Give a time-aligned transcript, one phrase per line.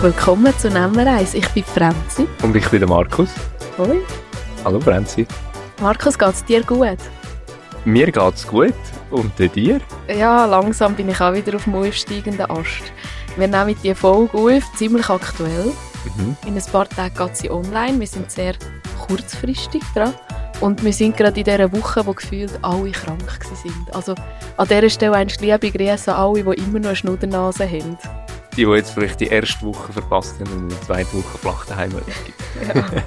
[0.00, 1.34] Herzlich willkommen zu Nemmereis.
[1.34, 2.26] Ich bin Franzi.
[2.42, 3.28] Und ich bin der Markus.
[3.76, 4.00] Hoi.
[4.64, 5.26] Hallo Franzi.
[5.78, 6.96] Markus, geht es dir gut?
[7.84, 8.72] Mir geht's gut.
[9.10, 9.78] Und dir?
[10.08, 12.94] Ja, langsam bin ich auch wieder auf dem aufsteigenden Ast.
[13.36, 15.70] Wir nehmen die Folge auf, ziemlich aktuell.
[16.16, 16.34] Mhm.
[16.46, 18.00] In ein paar Tagen geht sie online.
[18.00, 18.54] Wir sind sehr
[19.06, 20.14] kurzfristig dran.
[20.62, 23.86] Und wir sind gerade in dieser Woche, wo gefühlt alle krank waren.
[23.92, 24.14] Also
[24.56, 27.98] an dieser Stelle ein liebe Grüße an alle, die immer noch eine Schnuddernase haben.
[28.60, 31.64] Die, die jetzt vielleicht die erste Woche verpasst haben und in der zweiten Woche flach
[31.64, 32.74] daheim liegen.
[32.74, 33.02] Ja.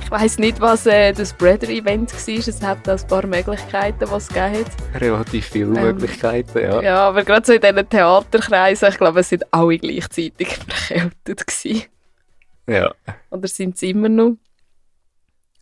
[0.00, 2.48] Ich weiss nicht, was äh, das Spreader-Event war.
[2.48, 5.00] Es hat da ein paar Möglichkeiten, die es gegeben hat.
[5.00, 6.82] Relativ viele Ähm, Möglichkeiten, ja.
[6.82, 11.82] Ja, aber gerade so in diesen Theaterkreisen, ich glaube, es sind alle gleichzeitig verkältet gewesen.
[12.68, 12.94] ja.
[13.30, 14.36] Oder sind sie immer noch?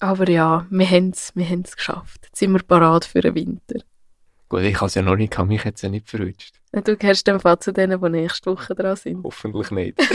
[0.00, 2.27] Aber ja, wir haben es wir haben's geschafft.
[2.27, 3.81] Jetzt sind wir parat für den Winter.
[4.50, 6.58] Gut, ich habe es ja noch nicht mich es ja nicht verrutscht.
[6.73, 9.25] Du gehörst dann Fall zu denen, die nächste Woche dran sind.
[9.25, 9.99] Hoffentlich nicht.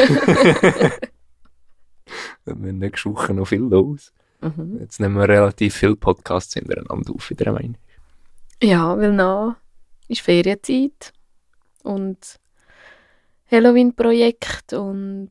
[2.46, 4.14] Wir haben nächste Woche noch viel los.
[4.42, 4.78] Mhm.
[4.80, 7.76] Jetzt nehmen wir relativ viele Podcasts hintereinander auf, wieder meine
[8.62, 9.56] Ja, weil noch
[10.10, 11.14] ist Ferienzeit
[11.84, 12.40] und
[13.50, 15.30] Halloween-Projekt und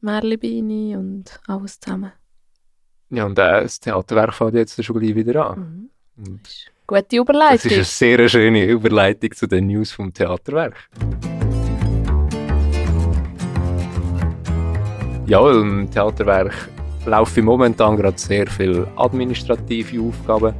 [0.00, 2.12] Merlibini und alles zusammen.
[3.10, 5.90] Ja, und äh, das Theaterwerk fängt jetzt schon gleich wieder an.
[6.16, 6.24] Mhm.
[6.24, 7.70] Und Gute Das Überleitung.
[7.72, 7.84] ist eine
[8.18, 10.88] sehr schöne Überleitung zu den News vom Theaterwerk.
[15.26, 16.68] Ja, im Theaterwerk
[17.04, 20.54] laufen momentan gerade sehr viele administrative Aufgaben.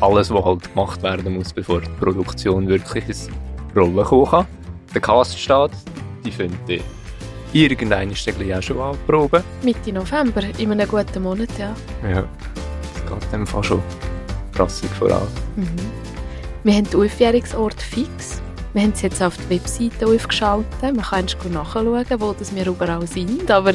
[0.00, 3.28] Alles, was halt gemacht werden muss, bevor die Produktion wirklich ins
[3.76, 4.46] Rollen kommen kann.
[4.94, 5.72] Der Cast steht,
[6.24, 6.80] die finden
[7.52, 9.44] irgendein ist der auch schon anproben.
[9.62, 11.74] Mitte November, in einem guten Monat, ja.
[12.08, 12.24] Ja,
[12.94, 13.82] das geht dem Fall schon
[14.52, 15.26] krassig voran.
[15.56, 15.66] Mhm.
[16.64, 18.40] Wir haben den Aufjährungsort fix.
[18.72, 20.82] Wir haben es jetzt auf die Webseite aufgeschaltet.
[20.82, 23.50] Man kann nachschauen, wo das wir überall sind.
[23.50, 23.74] Aber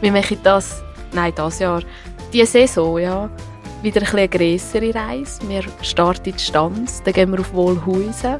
[0.00, 1.82] wir machen das, nein, das Jahr,
[2.32, 3.30] diese Saison, ja,
[3.82, 5.40] wieder ein eine grössere Reise.
[5.48, 8.36] Wir starten in die Stanz, dann gehen wir auf Wohlhuisen,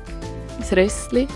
[0.58, 1.28] ins Rössli.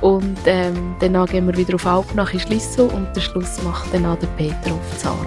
[0.00, 4.02] Und ähm, danach gehen wir wieder auf Alpnach in Schlissow und den Schluss macht dann
[4.02, 5.26] der Peter auf Zarnen.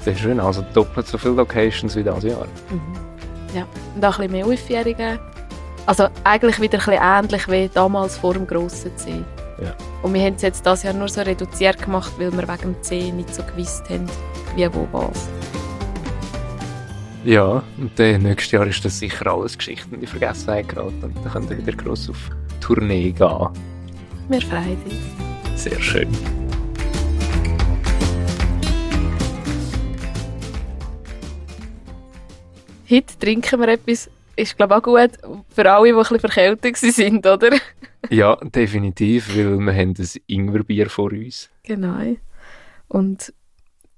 [0.00, 2.46] Sehr schön, also doppelt so viele Locations wie dieses Jahr.
[2.70, 3.07] Mhm.
[3.54, 5.20] Ja, und auch ein bisschen mehr Aufjährige.
[5.86, 9.22] Also eigentlich wieder ein bisschen ähnlich wie damals vor dem grossen C.
[9.62, 9.74] Ja.
[10.02, 12.82] Und wir haben es jetzt dieses Jahr nur so reduziert gemacht, weil wir wegen dem
[12.82, 14.06] C nicht so gewusst haben,
[14.54, 15.28] wie wo was.
[17.24, 21.16] Ja, und dann nächstes Jahr ist das sicher alles Geschichten in die Vergessenheit geraten und
[21.16, 22.30] dann könnt ihr wieder gross auf
[22.60, 23.48] Tournee gehen.
[24.28, 25.62] Wir freuen uns.
[25.62, 26.08] Sehr schön.
[32.90, 35.10] Heute trinken wir etwas, ist glaube ich auch gut
[35.50, 37.50] für alle, die ein bisschen verkältet sind, oder?
[38.10, 41.50] Ja, definitiv, weil wir haben ein Ingwerbier vor uns.
[41.64, 42.16] Genau.
[42.86, 43.34] Und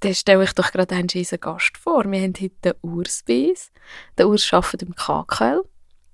[0.00, 2.11] dann stelle ich doch gerade einen unseren Gast vor.
[2.11, 3.71] Wir haben heute den Urs bei uns.
[4.17, 5.62] Der Urs arbeitet im KKL.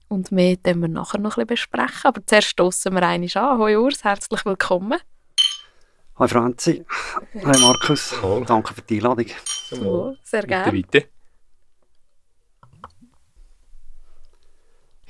[0.08, 2.02] Und mehr können wir nachher noch ein bisschen besprechen.
[2.08, 3.58] Aber zuerst stoßen wir einmal an.
[3.58, 4.98] Hoi Urs, herzlich willkommen.
[6.16, 6.84] Hi Franzi.
[7.34, 8.20] Hi Markus.
[8.20, 8.44] Hallo.
[8.44, 9.26] Danke für die Einladung.
[10.24, 10.72] Sehr Bitte, gerne.
[10.72, 11.15] bitte.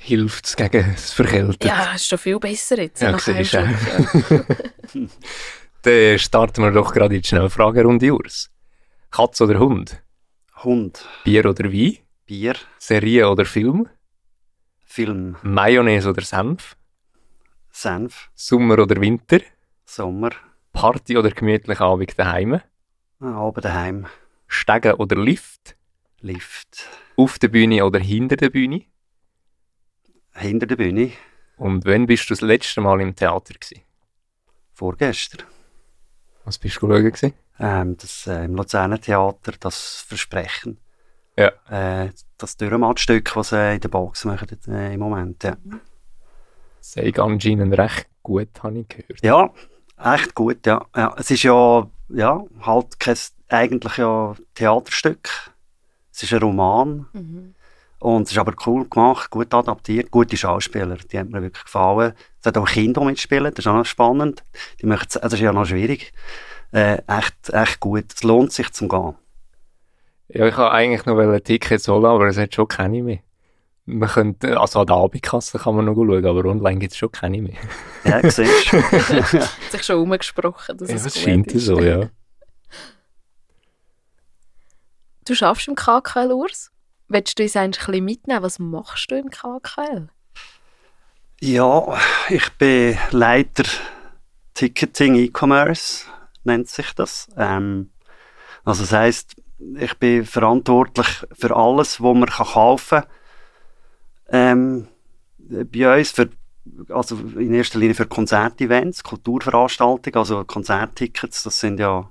[0.07, 1.67] Hilft es gegen das Verkälten?
[1.67, 3.01] Ja, ist schon viel besser jetzt.
[3.01, 3.67] Ja, siehst du.
[3.67, 4.39] Schluck,
[4.93, 5.07] ja.
[5.81, 8.49] Dann starten wir doch gerade in die Schnellfragerunde Urs.
[9.11, 10.01] Katz oder Hund?
[10.63, 11.97] Hund, Bier oder Wein?
[12.25, 13.89] Bier, Serie oder Film?
[14.85, 16.77] Film, Mayonnaise oder Senf?
[17.69, 19.41] Senf, Sommer oder Winter?
[19.83, 20.29] Sommer,
[20.71, 22.61] Party oder gemütlicher Abend daheim?
[23.19, 24.07] ah, oben daheim,
[24.47, 25.75] Stegen oder Lift?
[26.21, 26.87] Lift,
[27.17, 28.85] Auf der Bühne oder hinter der Bühne?
[30.37, 31.11] Hinter der Bühne,
[31.57, 33.81] Und wann bist du das letzte Mal im Theater gewesen?
[34.77, 35.43] vorgestern.
[36.45, 37.33] Was bist du schauen?
[37.59, 40.79] Ähm, das, äh, Im Luzerner Theater, das Versprechen.
[41.35, 41.51] Ja.
[41.69, 45.43] Äh, das Dürremattstück, was sie in der Box machen äh, im Moment.
[45.43, 45.57] Ja.
[46.79, 49.23] Sei anscheinend recht gut, habe ich gehört.
[49.23, 49.49] ja,
[49.97, 50.85] echt gut, ja.
[50.95, 51.15] ja.
[51.17, 53.17] Es ist ja, ja halt kein
[53.49, 55.29] eigentlich ja Theaterstück.
[56.11, 57.07] Es ist ein Roman.
[57.13, 57.55] Mhm.
[57.99, 62.13] Und es ist aber cool gemacht, gut adaptiert, gute Schauspieler, die haben mir wirklich gefallen.
[62.39, 64.43] Es hat auch Kinder mitspielen, das ist auch noch spannend.
[64.81, 66.13] Die also das ist ja noch schwierig.
[66.71, 68.05] Äh, echt, echt gut.
[68.13, 69.15] Es lohnt sich zum Gehen.
[70.29, 73.19] Ja, ich wollte eigentlich noch ein Ticket holen, aber es hat schon keine mehr.
[73.85, 77.11] Man könnte, also an der Abendkasse kann man noch schauen, aber online gibt es schon
[77.11, 77.55] keine mehr.
[78.03, 78.81] Ja, siehst du.
[78.91, 81.65] Hat sich schon umgesprochen, dass Ja, es das gut scheint ist.
[81.65, 82.09] so, ja.
[85.25, 86.71] Du schaffst im KKL, Urs?
[87.09, 88.43] Willst du uns ein bisschen mitnehmen?
[88.43, 90.09] Was machst du im KKL?
[91.39, 91.97] Ja,
[92.29, 93.63] ich bin Leiter
[94.53, 96.05] Ticketing E-Commerce
[96.43, 97.29] nennt sich das.
[97.37, 97.91] Ähm,
[98.65, 99.35] also das heißt,
[99.77, 103.09] ich bin verantwortlich für alles, was man kaufen kann.
[104.29, 104.87] Ähm,
[105.37, 106.29] bei uns für
[106.89, 112.09] also in erster Linie für Konzertevents, Kulturveranstaltungen, also Konzerttickets, das sind ja,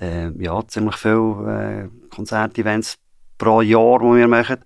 [0.00, 2.98] äh, ja ziemlich viele äh, Konzertevents
[3.44, 4.64] pro Jahr, die wir machen.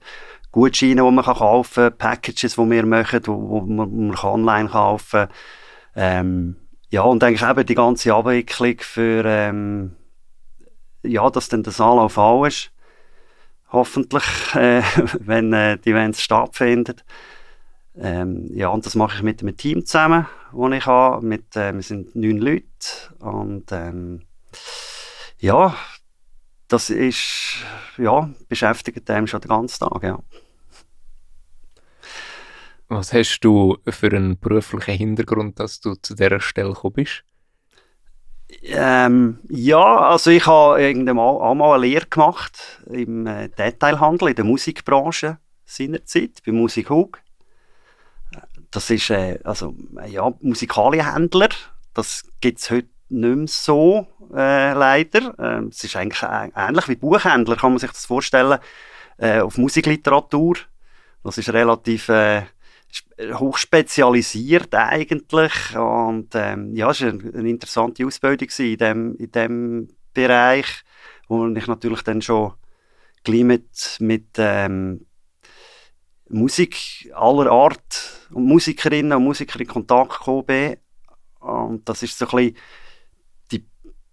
[0.52, 5.28] Gutscheine, die man kaufen kann, Packages, die wir machen, die man, online kaufen kann.
[5.94, 6.56] Ähm,
[6.90, 9.96] ja, und eigentlich eben die ganze Abwicklung für, ähm,
[11.02, 12.70] ja, dass dann der Anlauf auch ist.
[13.70, 14.82] Hoffentlich, äh,
[15.20, 16.96] wenn äh, die Events stattfinden.
[17.96, 21.26] Ähm, ja, und das mache ich mit einem Team zusammen, das ich habe.
[21.26, 22.64] Mit, äh, wir sind neun Leute.
[23.18, 24.22] Und ähm,
[25.38, 25.74] ja,
[26.68, 27.56] das ist,
[27.96, 30.18] ja, beschäftigt einem schon den ganzen Tag, ja.
[32.88, 37.24] Was hast du für einen beruflichen Hintergrund, dass du zu dieser Stelle gekommen bist?
[38.62, 44.36] Ähm, ja, also ich habe irgendwann auch mal eine Lehre gemacht im äh, Detailhandel in
[44.36, 47.18] der Musikbranche seinerzeit, bei Musik Hug.
[48.70, 49.74] Das ist äh, also
[50.08, 51.50] ja, Musikalienhändler.
[51.92, 55.34] Das gibt es heute nicht mehr so, äh, leider.
[55.38, 58.58] Ähm, es ist eigentlich ähnlich wie Buchhändler, kann man sich das vorstellen,
[59.18, 60.56] äh, auf Musikliteratur.
[61.24, 62.42] Das ist relativ äh,
[63.20, 70.66] hochspezialisiert eigentlich und ähm, ja, es war eine, interessante Ausbildung in dem, in dem Bereich,
[71.28, 72.54] wo ich natürlich dann schon
[73.24, 75.06] gleich mit, mit ähm,
[76.30, 80.76] Musik aller Art und Musikerinnen und Musiker in Kontakt gekommen bin.
[81.40, 82.56] Und das ist so ein bisschen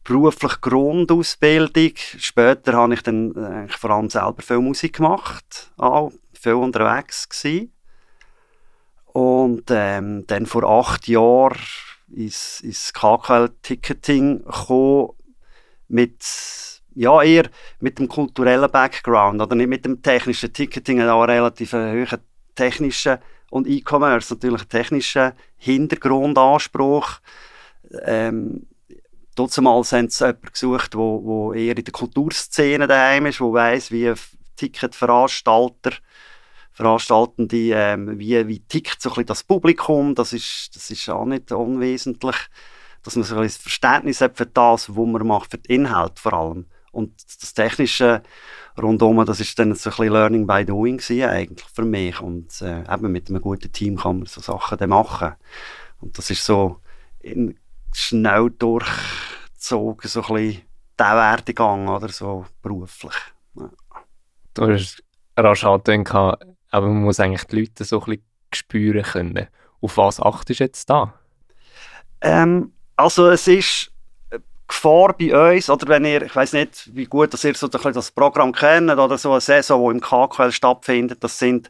[0.05, 1.93] berufliche Grundausbildung.
[1.95, 7.73] Später habe ich dann eigentlich vor allem selber viel Musik gemacht, auch viel unterwegs gewesen.
[9.07, 11.57] Und ähm, dann vor acht Jahren
[12.09, 15.11] ist, ist KKL-Ticketing gekommen
[15.87, 16.23] mit,
[16.93, 17.49] ja, eher
[17.79, 22.19] mit dem kulturellen Background oder nicht mit dem technischen Ticketing, aber relativ einen hohen
[22.55, 23.17] technischen
[23.49, 27.19] und E-Commerce natürlich technischen Hintergrundanspruch.
[28.03, 28.67] Ähm,
[29.35, 33.91] Damals haben sie jemanden gesucht, wo, wo eher in der Kulturszene daheim ist, der weiss,
[33.91, 34.13] wie
[34.55, 35.91] Ticketveranstalter
[36.75, 41.23] Veranstaltende, ähm, wie, wie tickt so ein bisschen das Publikum, das ist, das ist auch
[41.23, 42.35] nicht unwesentlich,
[43.01, 46.33] dass man so ein Verständnis hat für das, was man macht, für den Inhalt vor
[46.33, 46.65] allem.
[46.91, 48.23] Und das Technische
[48.81, 52.19] rundum, das ist dann so ein bisschen Learning by Doing gewesen, eigentlich für mich.
[52.19, 55.33] Und äh, eben mit einem guten Team kann man so Sachen dann machen.
[56.01, 56.81] Und das ist so
[57.21, 57.57] in,
[57.95, 60.61] schnell durchgezogen, so ein bisschen
[60.97, 63.15] der Werdegang oder so beruflich.
[63.55, 63.69] Ja.
[64.53, 65.03] Du hast
[65.37, 66.37] rasch angedenkt, aber
[66.71, 69.47] man muss eigentlich die Leute so ein bisschen spüren können.
[69.81, 71.13] Auf was achtest du jetzt da?
[72.21, 73.91] Ähm, also es ist
[74.67, 78.11] Gefahr bei uns, oder wenn ihr, ich weiß nicht, wie gut dass ihr so das
[78.11, 81.69] Programm kennt, oder so eine Saison, die im KQL stattfindet, das sind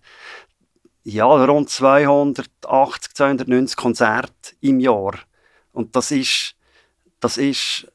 [1.03, 5.13] ja, rund 280, 290 Konzerte im Jahr.
[5.75, 6.55] Und das ist,
[7.19, 7.87] das ist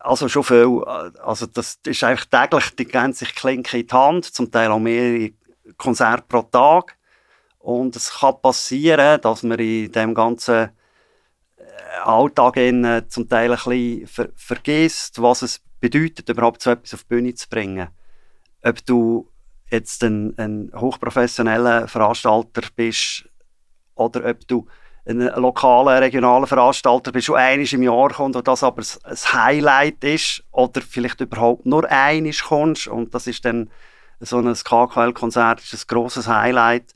[0.00, 4.24] also schon viel, also das ist eigentlich täglich, die geben sich Klinke in die Hand,
[4.24, 5.30] zum Teil auch mehrere
[5.78, 6.98] Konzerte pro Tag.
[7.58, 10.70] Und es kann passieren, dass man in dem ganzen
[11.56, 11.62] äh,
[12.02, 16.92] Alltag in, äh, zum Teil ein bisschen ver vergisst, was es bedeutet, überhaupt so etwas
[16.92, 17.88] auf die Bühne zu bringen.
[18.62, 19.30] Ob du
[19.70, 23.28] jetzt ein, ein hochprofessioneller Veranstalter bist
[23.94, 24.66] oder ob du
[25.06, 30.02] ein lokaler, regionaler Veranstalter bist, der einmal im Jahr kommt und das aber ein Highlight
[30.02, 33.70] ist oder vielleicht überhaupt nur einmal kommst und das ist dann
[34.20, 36.94] so ein KKL-Konzert ist ein grosses Highlight.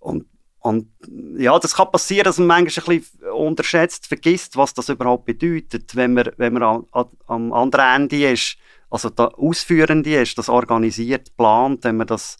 [0.00, 0.26] Und,
[0.60, 0.88] und
[1.36, 5.94] ja, das kann passieren, dass man manchmal ein bisschen unterschätzt, vergisst, was das überhaupt bedeutet,
[5.96, 6.86] wenn man, wenn man am,
[7.26, 8.56] am anderen Ende ist,
[8.90, 12.38] also der Ausführende ist, das organisiert, plant, wenn man das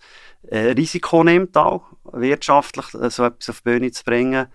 [0.49, 4.47] äh, Risiko nimmt auch, wirtschaftlich äh, so etwas auf die Bühne zu bringen.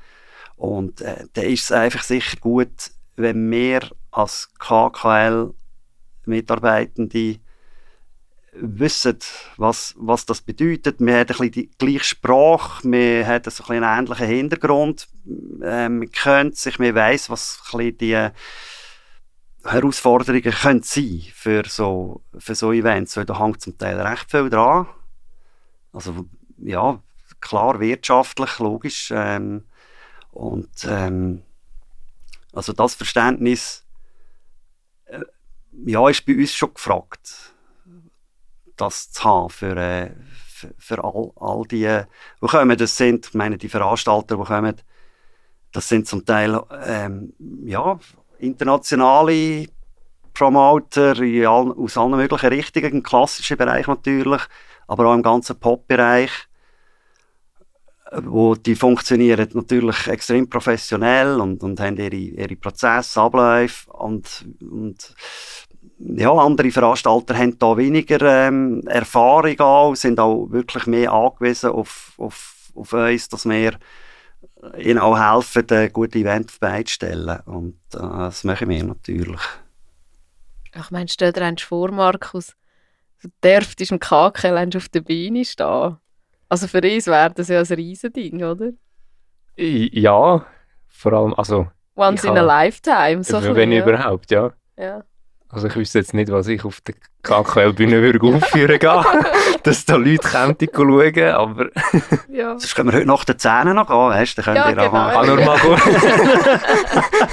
[0.56, 7.40] Und äh, dann ist es einfach sicher gut, wenn wir als KKL-Mitarbeitende
[8.58, 9.20] wissen,
[9.58, 11.00] was, was das bedeutet.
[11.00, 15.08] Wir haben ein bisschen die gleiche Sprache, wir haben so ein einen ähnlichen Hintergrund.
[15.62, 18.30] Ähm, man kennt sich, man weiss, was die
[19.64, 24.50] Herausforderungen können sein für so, für so Events, weil da hängt zum Teil recht viel
[24.50, 24.88] dran.
[25.92, 26.26] Also,
[26.58, 27.02] ja,
[27.42, 29.12] klar wirtschaftlich, logisch.
[29.14, 29.64] Ähm,
[30.36, 31.42] und ähm,
[32.54, 33.84] also das Verständnis
[35.06, 35.20] äh,
[35.86, 37.56] ja, ist bei uns schon gefragt
[38.76, 40.12] das zu haben für, äh,
[40.48, 42.02] für, für all, all die,
[42.42, 42.78] die kommen.
[42.78, 44.76] Das sind, ich meine, die Veranstalter, die kommen,
[45.72, 47.34] das sind zum Teil ähm,
[47.66, 48.00] ja,
[48.40, 49.68] internationale
[50.34, 54.42] Promoter all, aus allen möglichen Richtungen, im klassischen Bereich natürlich,
[54.88, 56.32] aber auch im ganzen Pop-Bereich
[58.12, 65.16] wo die funktionieren natürlich extrem professionell und, und haben ihre, ihre Prozesse, Abläufe und, und
[65.98, 72.14] ja, andere Veranstalter haben da weniger ähm, Erfahrung auch, sind auch wirklich mehr angewiesen auf,
[72.18, 73.74] auf, auf uns, dass wir
[74.78, 77.40] ihnen auch helfen, ein gutes Event beizustellen.
[77.46, 79.42] Und äh, das machen wir natürlich.
[80.76, 82.56] Ich meine, stell dir vor, Markus,
[83.22, 85.98] du dürftest im KKL auf der Bühne stehen.
[86.50, 88.72] Also für uns wäre das ja ein Riesending, oder?
[89.58, 90.46] Ja,
[90.88, 91.68] vor allem, also...
[91.96, 94.52] Once in a lifetime, so Wenn bisschen, überhaupt, ja.
[94.78, 95.04] ja.
[95.48, 99.06] Also ich wüsste jetzt nicht, was ich auf der KKL-Bühne würde aufführen gehen,
[99.64, 100.58] dass da Leute kommen
[101.14, 101.70] schauen, aber...
[102.30, 102.50] ja.
[102.60, 104.42] Sonst können wir heute nach den Zähnen noch gehen, weißt du?
[104.42, 105.10] Dann könnt ja, ihr genau.
[105.10, 105.58] Kann nur mal.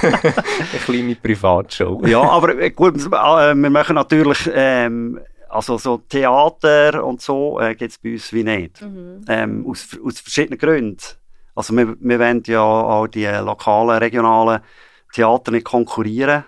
[0.02, 2.00] Eine kleine Privatshow.
[2.06, 4.48] Ja, aber äh, gut, äh, wir machen natürlich...
[4.54, 5.20] Ähm,
[5.52, 8.80] also so Theater und so äh, gibt es bei uns wie nicht.
[8.80, 9.24] Mhm.
[9.28, 11.02] Ähm, aus, aus verschiedenen Gründen.
[11.54, 14.62] Also wir, wir wollen ja auch die lokalen, regionalen
[15.12, 16.44] Theater nicht konkurrieren.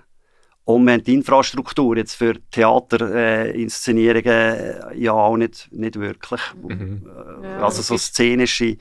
[0.65, 6.41] Und wir haben die Infrastruktur jetzt für Theaterinszenierungen äh, ja auch nicht, nicht wirklich.
[6.55, 7.07] Mhm.
[7.43, 8.79] Äh, also so szenische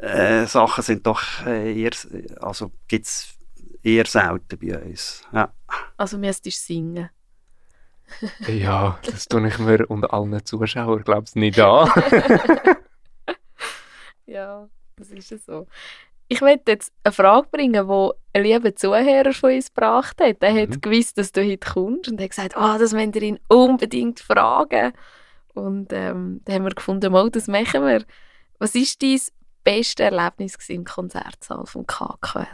[0.00, 1.92] äh, Sachen sind doch äh, eher,
[2.40, 3.34] also gibt es
[3.82, 5.22] eher selten bei uns.
[5.32, 5.52] Ja.
[5.98, 7.10] Also müsstest du singen?
[8.46, 11.90] Ja, das tue ich mir unter allen Zuschauern, glaube ich, nicht an.
[14.26, 15.66] ja, das ist es so.
[16.28, 20.42] Ich möchte jetzt eine Frage bringen, die ein lieber Zuhörer von uns gebracht hat.
[20.42, 20.80] Er hat mhm.
[20.80, 24.92] gewusst, dass du heute kommst und hat gesagt, oh, das wollen wir ihn unbedingt fragen.
[25.52, 28.04] Und ähm, dann haben wir gefunden, mal, das machen wir.
[28.58, 29.20] Was war dein
[29.62, 32.46] bestes Erlebnis im Konzertsaal vom KQL?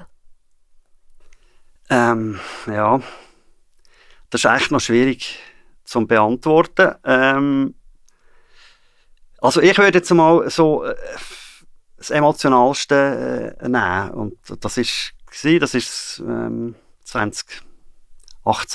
[1.89, 3.01] Ähm, ja,
[4.31, 5.39] das ist echt noch schwierig
[5.85, 6.95] zu beantworten.
[7.05, 7.75] Ähm,
[9.41, 10.95] also ich würde jetzt mal so äh,
[11.97, 15.13] das Emotionalste äh, nehmen und das ist
[15.61, 17.63] das ist ähm, 2018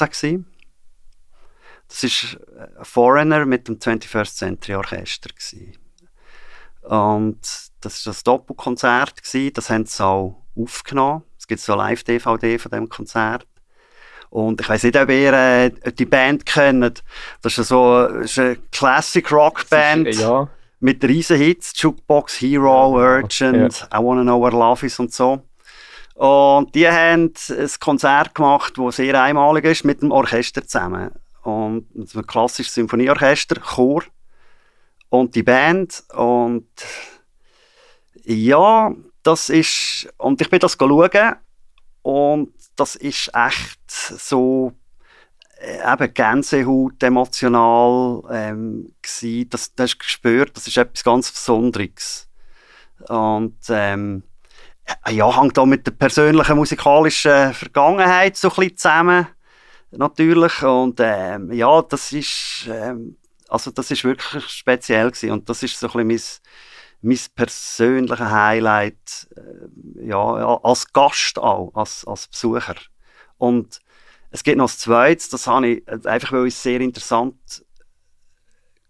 [0.10, 0.46] gewesen.
[1.88, 5.78] Das ist ein Foreigner mit dem 21st Century Orchester gewesen.
[6.82, 7.42] Und
[7.82, 9.54] das ist das Doppelkonzert gewesen.
[9.54, 11.24] Das haben sie auch aufgenommen.
[11.38, 13.46] Es gibt so eine Live-DVD von dem Konzert.
[14.36, 17.06] Und ich weiß nicht, ob ihr äh, die Band kennt.
[17.42, 20.14] Das ist so ist eine Classic Rock Band.
[20.14, 20.50] Ja.
[20.82, 21.72] Mit riesen Hits.
[21.78, 23.98] Jukebox, Hero, Urgent, ja.
[23.98, 25.42] I Wanna Know Where Love Is und so.
[26.16, 31.12] Und die haben ein Konzert gemacht, das sehr einmalig ist, mit dem Orchester zusammen.
[31.44, 34.04] Und ein klassisches Symphonieorchester, Chor
[35.08, 36.04] und die Band.
[36.14, 36.68] Und
[38.26, 38.92] ja,
[39.24, 41.36] das ist, und ich bin das schauen
[42.02, 44.74] und das ist echt so
[45.60, 49.50] äh, eben Gänsehaut emotional ähm, gewesen.
[49.50, 52.30] Das, das hast du gespürt, das ist etwas ganz Besonderes.
[53.08, 54.24] Und ähm,
[55.10, 59.28] ja, hängt auch mit der persönlichen musikalischen Vergangenheit so ein bisschen zusammen,
[59.92, 60.62] natürlich.
[60.62, 63.18] Und ähm, ja, das ist, ähm,
[63.50, 65.32] also das ist wirklich speziell gewesen.
[65.32, 66.22] Und das ist so ein bisschen mein,
[67.06, 70.20] mein persönliches Highlight, äh, ja,
[70.64, 72.76] als Gast auch, als, als Besucher.
[73.38, 73.80] Und
[74.32, 77.64] es gibt noch das Zweite, das habe ich äh, einfach, weil ich es sehr interessant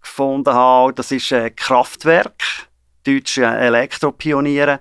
[0.02, 0.94] gefunden habe.
[0.94, 2.42] Das ist ein Kraftwerk,
[3.04, 4.80] deutsche Elektropioniere,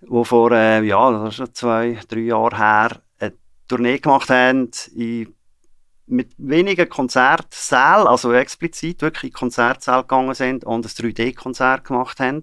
[0.00, 3.34] die vor, äh, ja, das ist schon zwei, drei Jahren her, eine
[3.68, 5.33] Tournee gemacht haben in,
[6.14, 12.42] mit wenigen Konzertsälen, also explizit wirklich in Konzertsäle gegangen sind und ein 3D-Konzert gemacht haben.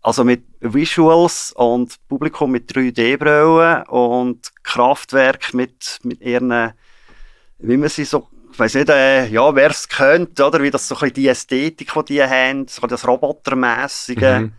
[0.00, 6.72] Also mit Visuals und Publikum mit 3D-Brillen und Kraftwerk mit, mit ihren,
[7.58, 10.88] wie man sie so, ich weiss nicht, äh, ja, wer es könnte, oder, wie das
[10.88, 14.40] so ein bisschen die Ästhetik, die die haben, so das Robotermäßige.
[14.40, 14.52] Mhm.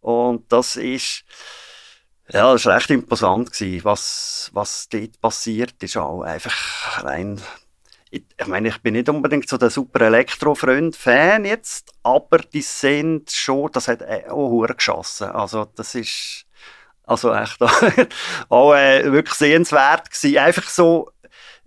[0.00, 1.24] Und das ist,
[2.30, 7.40] ja, das war recht imposant gewesen, was, was dort passiert ist, auch einfach rein
[8.14, 13.70] ich, meine, ich bin nicht unbedingt so der super Elektro-Freund-Fan jetzt, aber die sind schon,
[13.72, 15.30] das hat auch Hure geschossen.
[15.30, 16.46] Also das ist
[17.04, 17.60] also echt
[18.48, 20.38] auch äh, wirklich sehenswert gewesen.
[20.38, 21.10] Einfach so,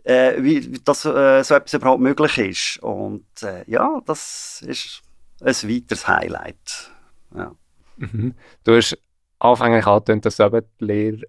[0.04, 2.78] äh, wie dass äh, so etwas überhaupt möglich ist.
[2.82, 5.02] Und äh, ja, das ist
[5.42, 6.92] ein weiteres Highlight.
[7.36, 7.52] Ja.
[7.98, 8.36] Mhm.
[8.64, 8.98] Du hast
[9.40, 11.22] anfänglich angetönt, dass du eben die Lehre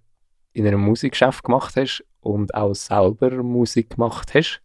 [0.53, 4.61] in einem Musikgeschäft gemacht hast und auch selber Musik gemacht hast.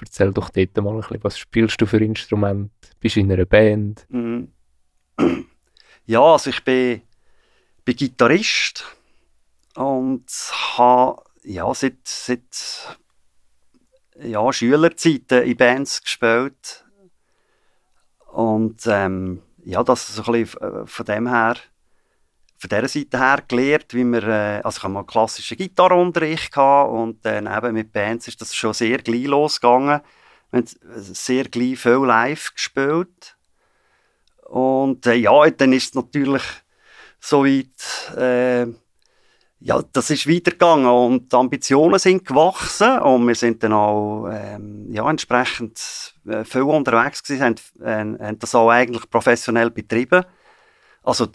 [0.00, 2.72] Erzähl doch dort mal ein bisschen, was spielst du für Instrument?
[2.98, 4.06] Bist du in einer Band?
[4.08, 4.52] Mhm.
[6.04, 7.02] Ja, also ich bin,
[7.84, 8.84] bin Gitarrist
[9.76, 10.24] und
[10.76, 12.98] habe ja, seit, seit
[14.20, 16.84] ja, Schülerzeiten in Bands gespielt.
[18.32, 21.56] Und ähm, ja, das so ein bisschen äh, von dem her,
[22.62, 26.92] von dieser Seite her gelernt, wie wir, äh, also ich habe mal klassischen Gitarrenunterricht gehabt
[26.92, 30.00] und dann eben mit Bands ist das schon sehr gleich losgegangen.
[30.52, 30.66] Wir haben
[30.96, 33.36] sehr gleich viel live gespielt.
[34.44, 36.42] Und äh, ja, dann ist es natürlich
[37.18, 38.66] so weit, äh,
[39.58, 44.86] ja, das ist weitergegangen und die Ambitionen sind gewachsen und wir sind dann auch ähm,
[44.92, 50.24] ja, entsprechend äh, viel unterwegs gewesen, haben, äh, haben das auch eigentlich professionell betrieben.
[51.02, 51.26] Also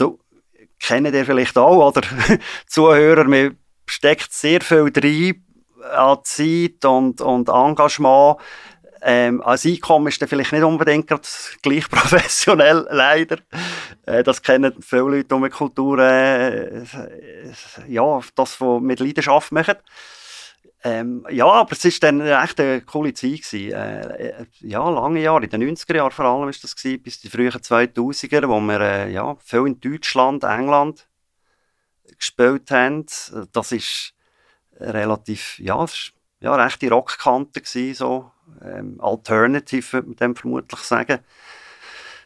[0.80, 2.02] kennt ihr vielleicht auch, oder
[2.68, 3.56] Zuhörer, mir
[3.86, 5.44] steckt sehr viel drin
[5.92, 8.38] an Zeit und, und Engagement
[9.02, 11.08] ähm, als Einkommen ist dann vielleicht nicht unbedingt
[11.62, 13.38] gleich professionell, leider.
[14.06, 16.84] Äh, das kennen viele Leute um die Kultur, äh,
[17.88, 19.76] ja, das, was mit Leidenschaft machen.
[20.84, 23.42] Ähm, ja, aber es war dann echt eine coole Zeit.
[23.42, 23.72] Gewesen.
[23.72, 27.30] Äh, ja, lange Jahre, in den 90er Jahren vor allem ist das gewesen, bis die
[27.30, 31.08] frühen 2000er, wo wir äh, ja, viel in Deutschland, England
[32.18, 33.06] gespielt haben.
[33.52, 34.14] Das ist
[34.80, 35.84] relativ, ja,
[36.40, 38.32] ja, rechte Rockkante gewesen, so
[38.62, 41.20] ähm, Alternative, würde man dem vermutlich sagen.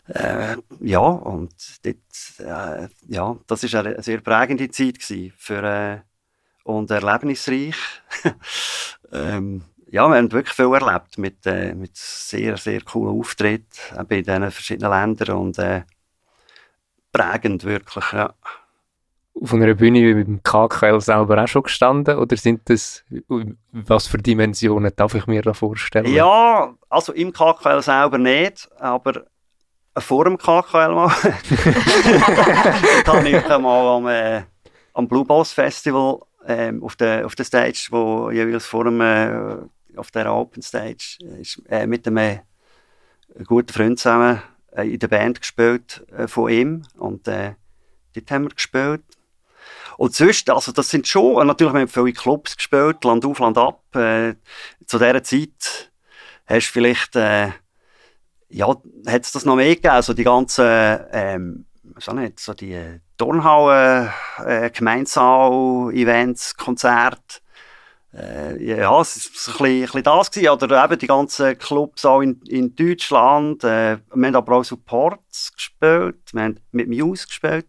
[0.08, 1.54] Äh, ja, und
[1.84, 1.98] dort,
[2.40, 6.00] äh, ja, das war eine sehr prägende Zeit gewesen für, äh,
[6.64, 7.76] und erlebnisreich.
[9.12, 14.24] ähm, ja, wir haben wirklich viel erlebt mit, äh, mit sehr, sehr coolen Auftritten in
[14.24, 15.84] diesen verschiedenen Ländern und äh,
[17.12, 18.34] prägend wirklich, ja
[19.40, 22.18] auf einer Bühne wie beim KKL selber auch schon gestanden?
[22.18, 23.04] Oder sind das,
[23.72, 26.14] was für Dimensionen darf ich mir da vorstellen?
[26.14, 29.26] Ja, also im KKL selber nicht, aber
[29.98, 31.08] vor dem KKL mal.
[33.06, 34.44] da habe ich mal am, äh,
[34.94, 39.58] am Blue Boss Festival äh, auf, der, auf der Stage, wo jeweils vor dem, äh,
[39.98, 42.40] auf der Open Stage, ist, äh, mit einem äh,
[43.46, 46.84] guten Freund zusammen äh, in der Band gespielt äh, von ihm.
[46.98, 49.04] Und dort haben wir gespielt.
[49.98, 53.58] Und sonst, also das sind schon, natürlich, wir haben viele Clubs gespielt, Land auf, Land
[53.58, 53.84] ab.
[53.96, 54.36] Äh,
[54.86, 55.92] zu dieser Zeit
[56.48, 57.50] hast du vielleicht, äh,
[58.50, 60.66] ja, hat es das noch mehr gegeben, also die ganzen,
[61.12, 61.66] ähm,
[62.02, 64.10] so nicht, so die Turnhallen,
[64.46, 67.40] äh, Gemeinsaal-Events, Konzerte.
[68.14, 70.50] Äh, ja, es war ein bisschen, ein bisschen das gewesen.
[70.50, 73.64] Oder eben die ganzen Clubs auch in, in Deutschland.
[73.64, 76.34] Äh, wir haben aber auch Supports gespielt.
[76.34, 77.68] Wir haben mit Muse gespielt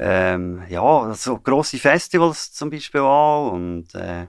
[0.00, 4.26] ähm, ja, so grosse Festivals zum Beispiel auch und äh,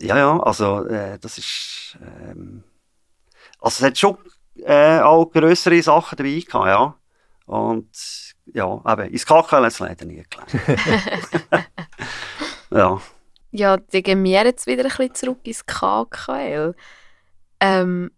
[0.00, 2.62] ja, ja, also äh, das ist ähm,
[3.60, 4.18] also es hat schon
[4.56, 6.94] äh, auch größere Sachen dabei gehabt, ja
[7.48, 10.54] und ja, eben, ins KKL hat es leider nie geklappt.
[12.70, 13.00] ja.
[13.50, 16.74] Ja, dann gehen wir jetzt wieder ein bisschen zurück ins KKL.
[17.60, 18.10] Ähm,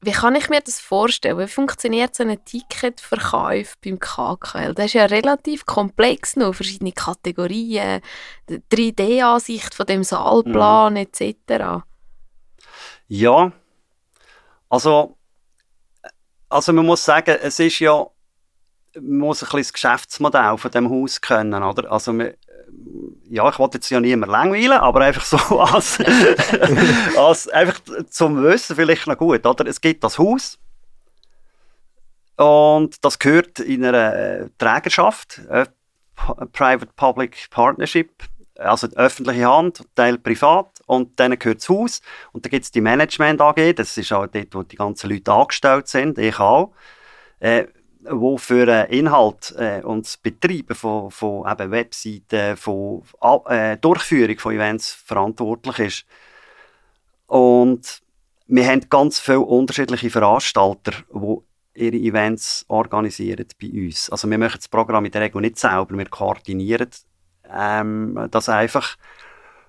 [0.00, 1.38] wie kann ich mir das vorstellen?
[1.38, 4.74] Wie funktioniert so ein Ticketverkauf beim KKL?
[4.74, 8.00] Das ist ja relativ komplex noch, verschiedene Kategorien,
[8.48, 10.98] 3D-Ansicht von dem Saalplan mhm.
[10.98, 11.84] etc.
[13.08, 13.50] Ja,
[14.68, 15.16] also,
[16.48, 18.06] also man muss sagen, es ist ja,
[19.00, 21.90] muss ein bisschen das Geschäftsmodell von dem Haus kennen, oder?
[21.90, 22.12] Also
[23.28, 25.98] ja, ich wollte jetzt ja niemand langweilen, aber einfach so als,
[27.16, 27.80] als einfach
[28.10, 29.66] zum Wissen vielleicht noch gut, oder?
[29.66, 30.58] Es gibt das Haus
[32.36, 35.66] und das gehört in einer äh, Trägerschaft, äh,
[36.52, 38.10] Private-Public Partnership,
[38.56, 42.00] also öffentliche Hand, Teil privat und dann gehört das Haus
[42.32, 45.32] und dann gibt es die Management AG, das ist auch dort, wo die ganzen Leute
[45.32, 46.72] angestellt sind, ich auch.
[47.38, 47.66] Äh,
[48.10, 53.02] wo für äh, Inhalt äh, und das Betreiben von, von eben Webseiten, von
[53.48, 56.06] äh, Durchführung von Events verantwortlich ist.
[57.26, 58.02] Und
[58.46, 61.36] wir haben ganz viele unterschiedliche Veranstalter, die
[61.74, 64.08] ihre Events organisieren bei uns.
[64.10, 66.88] Also wir machen das Programm in der Regel nicht selber, wir koordinieren
[67.52, 68.96] ähm, das einfach.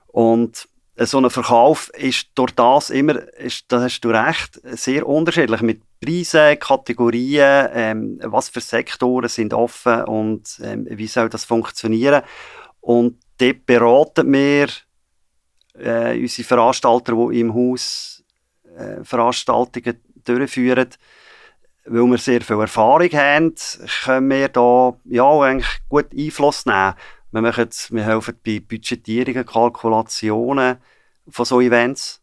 [0.07, 0.67] Und
[1.05, 5.81] so ein Verkauf ist durch das immer, ist, da hast du recht, sehr unterschiedlich mit
[5.99, 12.23] Preisen, Kategorien, ähm, was für Sektoren sind offen und ähm, wie soll das funktionieren.
[12.81, 14.67] Und dort beraten wir
[15.77, 18.23] äh, unsere Veranstalter, die im Haus
[18.75, 20.89] äh, Veranstaltungen durchführen,
[21.85, 23.55] weil wir sehr viel Erfahrung haben,
[24.03, 26.95] können wir da ja, eigentlich gut Einfluss nehmen.
[27.31, 30.77] Wir, machen, wir helfen bei Budgetierungen, Kalkulationen
[31.27, 32.21] von so Events.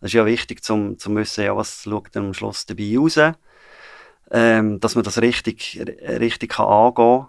[0.00, 3.18] Das ist ja wichtig, zum zu wissen, ja, was schaut am Schluss dabei raus.
[4.30, 7.26] Ähm, dass man das richtig, richtig kann angehen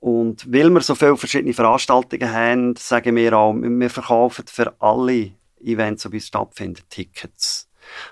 [0.00, 5.32] Und weil wir so viele verschiedene Veranstaltungen haben, sagen wir auch, wir verkaufen für alle
[5.60, 7.68] Events, die bei uns stattfinden, Tickets.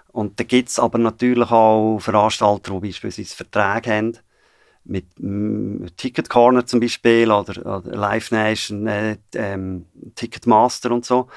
[0.08, 4.18] Und da gibt es aber natürlich auch Veranstalter, die beispielsweise Verträge haben,
[4.84, 11.28] mit mm, Ticket Corner zum Beispiel oder, oder Live Nation, äh, ähm, Ticketmaster und so.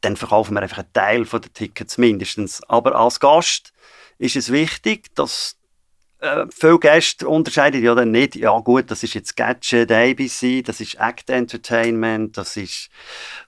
[0.00, 2.62] Dann verkaufen wir einfach einen Teil der Tickets mindestens.
[2.64, 3.72] Aber als Gast
[4.18, 5.56] ist es wichtig, dass
[6.20, 10.80] äh, viele Gäste unterscheiden ja dann nicht, ja gut, das ist jetzt Gadget, ABC, das
[10.80, 12.90] ist Act Entertainment, das ist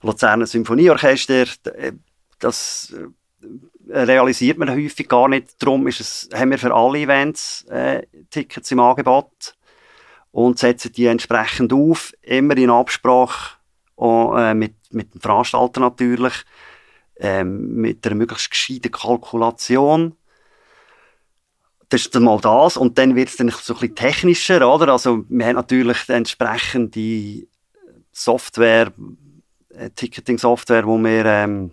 [0.01, 1.93] Luzerner Symphonieorchester, äh,
[2.39, 3.47] das äh,
[3.91, 5.61] realisiert man häufig gar nicht.
[5.61, 9.55] Darum ist es, haben wir für alle Events äh, Tickets im Angebot
[10.31, 13.57] und setzen die entsprechend auf, immer in Absprache
[13.99, 16.33] äh, mit, mit dem Veranstalter natürlich,
[17.17, 20.15] ähm, mit einer möglichst gescheiten Kalkulation
[21.91, 22.77] das ist mal das.
[22.77, 24.93] Und dann wird es dann so ein bisschen technischer, oder?
[24.93, 27.47] Also, wir haben natürlich entsprechende
[28.13, 28.91] Software,
[29.69, 31.71] äh, Ticketing-Software, wo wir, ähm,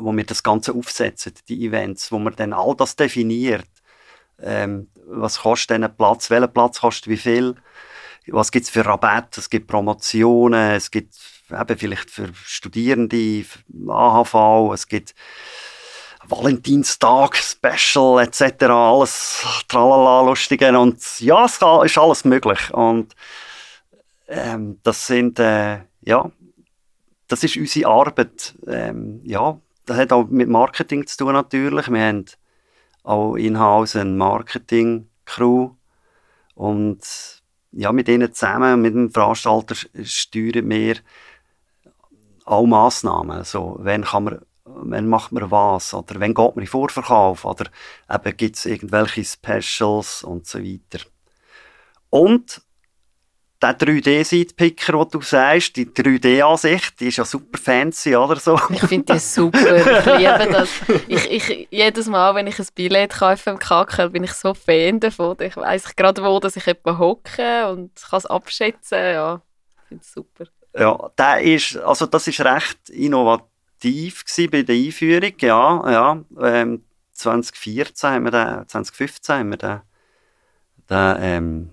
[0.00, 3.68] wo wir das Ganze aufsetzen, die Events, wo man dann all das definiert.
[4.42, 6.30] Ähm, was kostet denn Platz?
[6.30, 7.54] Welcher Platz kostet wie viel?
[8.26, 9.40] Was gibt es für Rabatte?
[9.40, 11.14] Es gibt Promotionen, es gibt
[11.50, 15.14] eben vielleicht für Studierende, für AHV, es gibt
[16.26, 18.64] Valentinstag, Special etc.
[18.64, 23.14] Alles tralala lustige und ja, es ist alles möglich und
[24.28, 26.30] ähm, das sind äh, ja,
[27.30, 28.54] das ist unsere Arbeit.
[28.66, 29.58] Ähm, ja,
[29.90, 31.88] das hat auch mit Marketing zu tun natürlich.
[31.88, 32.24] Wir haben
[33.02, 35.70] auch in-house eine Marketing-Crew
[36.54, 39.74] und ja, mit ihnen zusammen, mit dem Veranstalter
[40.04, 40.96] steuern wir
[42.44, 43.38] alle Massnahmen.
[43.38, 47.66] Also, wenn kann man wann macht man was oder wann geht man in Vorverkauf oder
[48.36, 51.04] gibt es irgendwelche Specials und so weiter.
[52.10, 52.62] Und
[53.62, 58.58] der 3D-Seitpicker, den du sagst, die 3D-Ansicht, die ist ja super fancy, oder so?
[58.70, 59.76] Ich finde die super.
[59.76, 60.68] Ich liebe das.
[61.08, 65.00] Ich, ich, jedes Mal, wenn ich ein Billett kaufe im Kakel, bin ich so Fan
[65.00, 65.36] davon.
[65.40, 68.98] Ich weiss gerade wo, dass ich jemanden hocke und kann es abschätzen.
[68.98, 69.42] Ja,
[69.82, 70.44] ich finde es super.
[70.78, 76.24] Ja, der ist, also das ist recht innovativ bei der Einführung, ja, ja.
[76.40, 79.80] Ähm, 2014 haben wir den, 2015 haben wir den,
[80.88, 81.70] den ähm,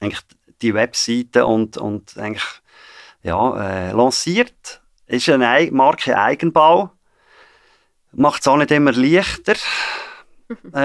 [0.00, 0.22] eigentlich
[0.62, 2.44] die Webseite und, und eigentlich,
[3.22, 4.80] ja, äh, lanciert.
[5.06, 6.90] Ist eine Marke Eigenbau.
[8.12, 9.54] Macht es auch nicht immer leichter.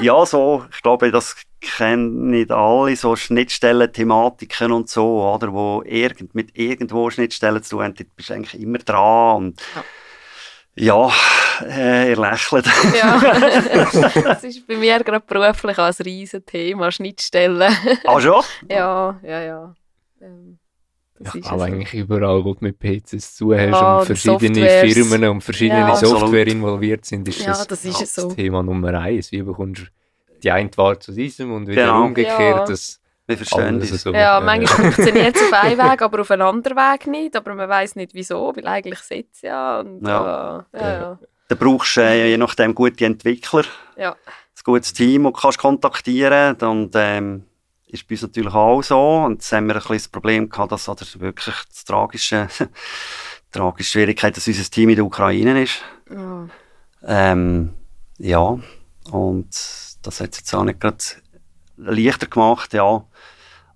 [0.00, 6.34] ja, so, ich glaube, das kennen nicht alle, so Schnittstellen-Thematiken und so, oder, wo irgend,
[6.34, 9.84] mit irgendwo Schnittstellen zu tun haben, bist du eigentlich immer dran und ja,
[10.78, 11.10] ja
[11.66, 12.66] äh, ihr lächelt.
[12.96, 13.20] ja,
[14.22, 17.72] das ist bei mir gerade beruflich als riesen Thema, Schnittstellen.
[18.04, 18.42] Ah, schon?
[18.70, 19.74] ja, ja, ja.
[20.20, 20.58] Ähm.
[21.20, 24.94] Das ja, aber eigentlich überall, wo du mit PCs zu hast ja, und verschiedene Softwares.
[24.94, 28.32] Firmen und verschiedene ja, Software involviert sind, ist ja, das, das ist so.
[28.32, 29.32] Thema Nummer eins.
[29.32, 29.86] Wie bekommst du
[30.42, 32.04] die eine Ware zu diesem und wieder genau.
[32.04, 32.68] umgekehrt?
[32.68, 33.90] Das wir verstehen das.
[33.90, 34.12] So.
[34.12, 37.36] Ja, manchmal funktioniert es auf einen Weg, aber auf einen anderen Weg nicht.
[37.36, 39.80] Aber man weiß nicht wieso, weil eigentlich sitzt ja.
[39.80, 40.64] Und, ja.
[40.72, 41.18] Äh, ja, ja.
[41.48, 43.64] Da brauchst du äh, je nachdem gute Entwickler,
[43.96, 44.12] ja.
[44.12, 46.96] ein gutes Team, das du kannst kontaktieren kannst.
[46.96, 47.44] ähm,
[47.86, 49.16] ist bei uns natürlich auch so.
[49.26, 52.48] Und jetzt haben wir ein bisschen das Problem gehabt, dass oder wirklich das tragische,
[53.52, 55.82] tragische Schwierigkeit, dass unser Team in der Ukraine ist.
[56.10, 56.46] Oh.
[57.06, 57.74] Ähm,
[58.18, 58.58] ja,
[59.10, 59.48] und
[60.02, 60.98] das hat es jetzt auch nicht gerade
[61.78, 63.04] leichter gemacht, ja.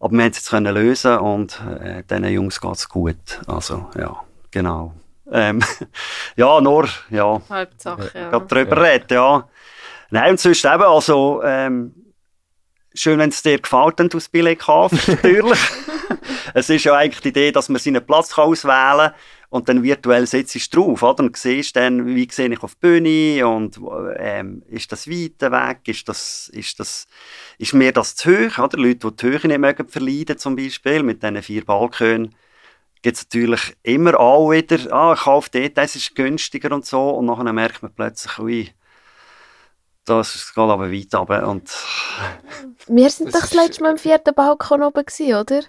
[0.00, 3.40] Aber wir haben es jetzt können lösen und äh, diesen Jungs geht es gut.
[3.46, 4.16] Also, ja,
[4.50, 4.94] genau.
[5.30, 5.62] Ähm,
[6.36, 7.40] ja, nur, ja.
[7.48, 8.30] Hauptsache, ja.
[8.30, 8.82] Gerade darüber ja.
[8.82, 9.48] reden, ja.
[10.10, 11.94] Nein, und sonst eben, also, ähm,
[12.94, 15.58] Schön, wenn es dir gefällt, wenn du das Billett kaufst, natürlich.
[16.52, 19.14] es ist ja eigentlich die Idee, dass man seinen Platz auswählen kann
[19.52, 21.24] und dann virtuell sitzt du drauf, oder?
[21.24, 23.78] Und siehst dann, wie sehe ich auf die Bühne und
[24.16, 27.06] ähm, ist das weit weg, ist das, ist das,
[27.58, 28.78] ist mir das zu hoch, oder?
[28.78, 32.34] Leute, die die Höhe nicht mögen verleiden, zum Beispiel, mit diesen vier Balkönen,
[33.02, 37.10] gibt es natürlich immer auch wieder, ah, ich kaufe dort, das ist günstiger und so,
[37.10, 38.70] und nachher merkt man plötzlich, ui,
[40.06, 41.46] das geht aber weit runter.
[41.46, 41.70] Und
[42.86, 45.62] wir sind doch das letzte Mal im vierten Balkon oben, gewesen, oder?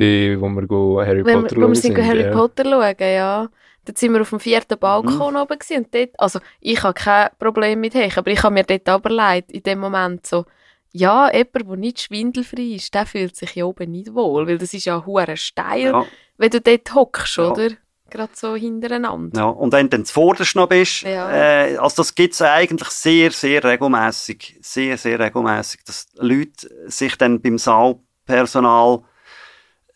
[0.00, 2.32] Bei, wo wir Harry Wenn Potter wir, Wo wir sind Harry ja.
[2.32, 3.48] Potter schauen, ja.
[3.84, 5.40] Dort sind wir auf dem vierten Balkon mhm.
[5.40, 8.64] oben gewesen, und dort, also ich habe kein Problem mit Heich, aber ich habe mir
[8.64, 10.46] dort aber leid, in dem Moment so,
[10.92, 14.74] ja, jemand, der nicht schwindelfrei ist, der fühlt sich hier oben nicht wohl, weil das
[14.74, 16.06] ist ja hure steil, ja.
[16.36, 17.50] wenn du dort hockst, ja.
[17.50, 17.68] oder?
[18.10, 19.40] gerade so hintereinander.
[19.40, 21.30] Ja, und wenn du dann zuvorderst noch bist, Ja.
[21.30, 27.40] äh, also das gibt's eigentlich sehr, sehr regelmäßig, sehr, sehr regelmäßig, dass Leute sich dann
[27.40, 29.04] beim Saalpersonal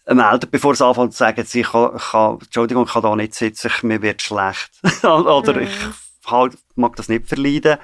[0.07, 3.35] melden, bevor sie anfangen zu sagen, ich kann, ich kann, Entschuldigung, ich kann da nicht
[3.35, 4.71] sitzen, ich, mir wird schlecht.
[5.05, 5.62] Oder Mhm.
[5.62, 7.79] ich halt, mag das nicht verleiden.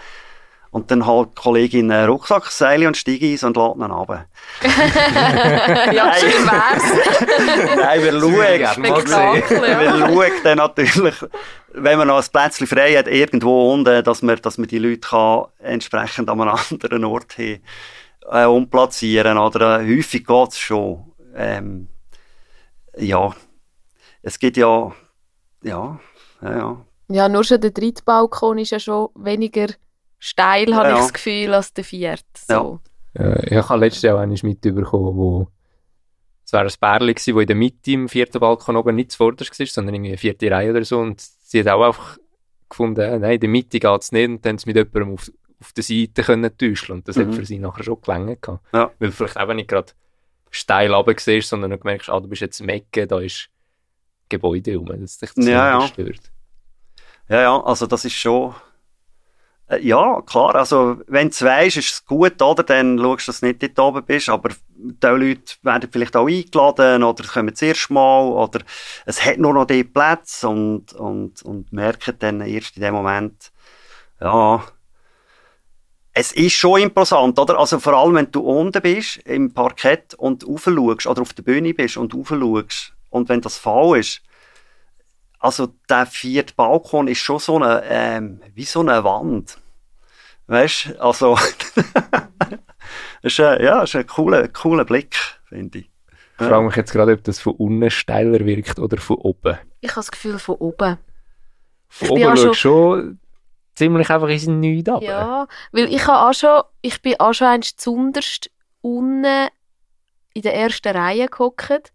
[0.72, 4.26] Und dann halt die Kollegin einen Rucksack, Seile und steige eins und lädt ihn runter.
[5.92, 7.76] ja, schön wär's.
[7.76, 8.12] Nein, wir
[9.08, 11.14] schauen, wir schauen dann natürlich,
[11.72, 15.00] wenn man noch ein Plätzchen frei hat, irgendwo unten, dass man, dass man die Leute
[15.00, 17.60] kann entsprechend an einem anderen Ort hin,
[18.30, 21.12] äh, umplatzieren oder äh, häufig geht's schon.
[21.34, 21.88] Ähm,
[22.98, 23.34] ja,
[24.22, 24.92] es gibt ja,
[25.62, 26.00] ja,
[26.42, 26.86] ja, ja.
[27.08, 29.66] Ja, nur schon der dritte Balkon ist ja schon weniger
[30.18, 30.94] steil, habe Ja.
[30.96, 32.24] ich das Gefühl, als der vierte.
[32.34, 32.78] So.
[33.14, 35.48] Äh, ich habe letztes Jahr auch einmal mitbekommen, wo
[36.44, 39.58] es war ein Pärchen gewesen, wo in der Mitte im vierten Balkon oben nicht zuvorderst
[39.58, 40.98] war, sondern irgendwie eine vierte Reihe oder so.
[40.98, 42.18] Und sie hat auch einfach
[42.68, 44.28] gefunden, äh, nein, in der Mitte geht's nicht.
[44.28, 46.96] Und dann sie mit jemandem auf, auf der Seite können täuschen.
[46.96, 47.26] Und das Mhm.
[47.28, 48.48] hat für sie nachher schon gehabt.
[48.72, 48.90] Ja.
[48.98, 49.92] Weil vielleicht eben nicht gerade
[50.50, 53.48] steil runter siehst, sondern du merkst, ah, du bist jetzt im Ecken, da ist
[54.28, 55.86] Gebäude rum, dass dich das Ja, ja.
[55.86, 56.30] stört.
[57.28, 58.54] Ja, ja, also das ist schon.
[59.68, 62.62] Äh, ja, klar, also wenn du weisst, ist es gut, oder?
[62.64, 66.26] Dann schaust du, dass du nicht dort oben bist, aber die Leute werden vielleicht auch
[66.26, 68.60] eingeladen oder kommen das erste Mal oder
[69.06, 73.52] es hat nur noch die Plätze und, und, und merken dann erst in dem Moment,
[74.20, 74.64] ja,
[76.12, 77.58] es ist schon imposant, oder?
[77.58, 81.74] Also vor allem, wenn du unten bist, im Parkett und raufschaust oder auf der Bühne
[81.74, 84.22] bist und raufschaust und wenn das Fall ist,
[85.38, 89.58] also der vierte Balkon ist schon so eine, ähm, wie so eine Wand.
[90.48, 91.38] Weißt du, also,
[93.22, 95.16] ist, ein, ja, ist ein cooler, cooler Blick,
[95.48, 95.90] finde ich.
[96.40, 99.58] Ich frage mich jetzt gerade, ob das von unten steiler wirkt oder von oben.
[99.80, 100.98] Ich habe das Gefühl von oben.
[101.88, 103.20] Von Ich oben schaust schon
[103.74, 105.06] ziemlich einfach in sein Nichts runter.
[105.06, 109.48] Ja, weil ich habe auch schon, ich bin auch schon einst zunderst unten
[110.34, 111.92] in der ersten Reihe gehockt.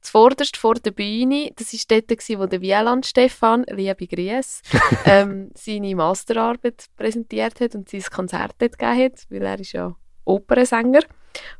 [0.00, 1.50] Zuvorderst vor der Bühne.
[1.56, 4.62] Das war dort, gewesen, wo der Wieland Stefan, liebe Grüße,
[5.04, 9.94] ähm, seine Masterarbeit präsentiert hat und sein Konzert dort gegeben hat, weil er ist ja
[10.24, 11.00] Opernsänger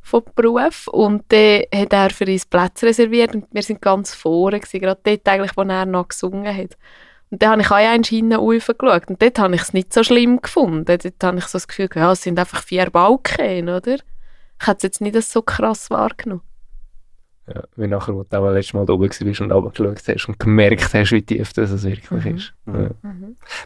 [0.01, 0.87] von Beruf.
[0.89, 5.01] Und dann hat er für uns Plätze reserviert und wir sind ganz vorne gewesen, gerade
[5.03, 6.77] dort eigentlich, wo er noch gesungen hat.
[7.31, 9.09] Und dann habe ich auch einmal hinten raufgeschaut.
[9.09, 10.85] Und dort habe ich es nicht so schlimm gefunden.
[10.87, 13.97] Dort habe ich so das Gefühl, ja, es sind einfach vier Balken, oder?
[14.61, 16.43] Ich hätte es jetzt nicht so krass wahrgenommen.
[17.55, 20.39] Ja, wie nachher, wo du auch letztes Mal da oben warst und runtergeschaut hast und
[20.39, 22.37] gemerkt hast, wie tief das es wirklich Mhm.
[22.37, 22.53] ist.
[22.67, 22.83] Mhm.
[22.83, 22.91] Ja.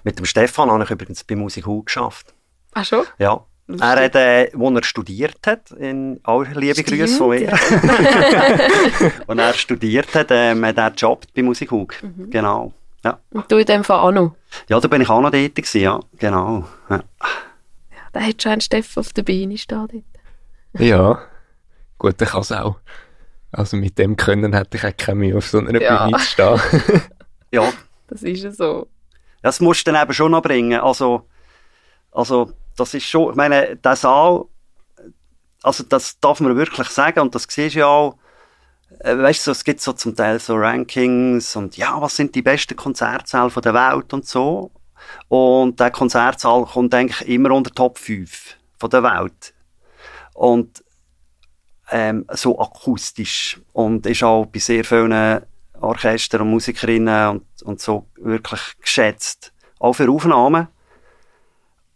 [0.04, 2.32] Mit dem Stefan habe ich übrigens bei Musik U geschafft.
[2.74, 3.04] Ach schon?
[3.18, 3.44] Ja.
[3.80, 7.52] Er hat, äh, wo er studiert hat, in, auch liebe Grüße von mir.
[9.26, 11.70] Als er studiert hat, ähm, hat er gejobbt bei Musik.
[11.72, 12.30] Mhm.
[12.30, 12.72] Genau.
[13.04, 13.18] Ja.
[13.30, 14.36] Und du in dem Fall auch noch.
[14.68, 16.00] ja, da bin ich auch noch dort gewesen, ja.
[16.18, 16.68] Genau.
[16.88, 17.02] Ja.
[18.12, 20.82] Da hat schon ein Steffen auf der Beine stehen dort.
[20.82, 21.20] ja,
[21.98, 22.76] gut, ich kann es auch.
[23.50, 26.06] Also mit dem Können hätte ich auch keine Mühe, auf so einer Ja.
[26.06, 26.60] Bühne zu stehen.
[27.52, 27.72] ja,
[28.08, 28.86] Das ist ja so.
[29.42, 30.80] Das musst du dann eben schon noch bringen.
[30.80, 31.28] Also,
[32.12, 34.44] also, das ist schon, ich meine, der Saal,
[35.62, 38.16] also, das darf man wirklich sagen, und das siehst du ja auch,
[39.02, 42.76] weißt du, es gibt so zum Teil so Rankings und ja, was sind die besten
[42.76, 44.70] Konzertsäle der Welt und so.
[45.28, 49.54] Und der Konzertsaal kommt eigentlich immer unter Top 5 von der Welt.
[50.34, 50.82] Und
[51.90, 55.42] ähm, so akustisch und ist auch bei sehr vielen
[55.80, 59.52] Orchester und Musikerinnen und, und so wirklich geschätzt.
[59.78, 60.68] Auch für Aufnahmen.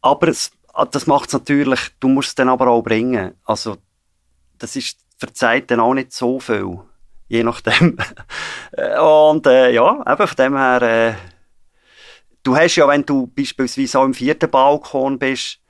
[0.02, 0.50] Aber es,
[0.90, 3.35] das macht es natürlich, du musst es dann aber auch bringen.
[3.44, 3.78] Also,
[4.59, 6.81] das ist, verzeiht dann auch nicht so viel.
[7.29, 7.98] Je nachdem.
[8.72, 11.14] Äh, und, äh, ja, eben von dem her, äh,
[12.42, 15.61] du hast ja, wenn du beispielsweise auch im vierten Balkon bist,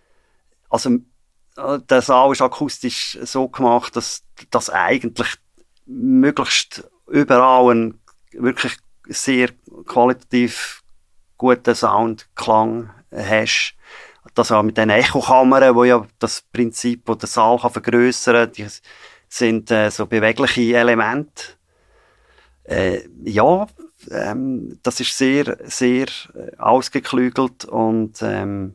[0.68, 0.90] also,
[1.56, 5.36] äh, der Saal ist akustisch so gemacht, dass, dass eigentlich
[5.84, 8.00] möglichst überall ein
[8.32, 9.50] wirklich sehr
[9.84, 10.82] qualitativ
[11.36, 13.74] guten Soundklang hast.
[14.34, 18.66] Das auch mit den Echokammern, wo ja das Prinzip, wo der Saal kann vergrößern, die
[19.28, 21.42] sind äh, so bewegliche Elemente.
[22.64, 23.66] Äh, ja,
[24.10, 28.74] ähm, das ist sehr, sehr äh, ausgeklügelt und ähm,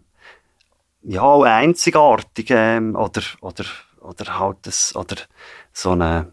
[1.03, 3.65] ja, auch einzigartig ähm, oder, oder,
[3.99, 5.15] oder halt das, oder
[5.73, 6.31] so eine,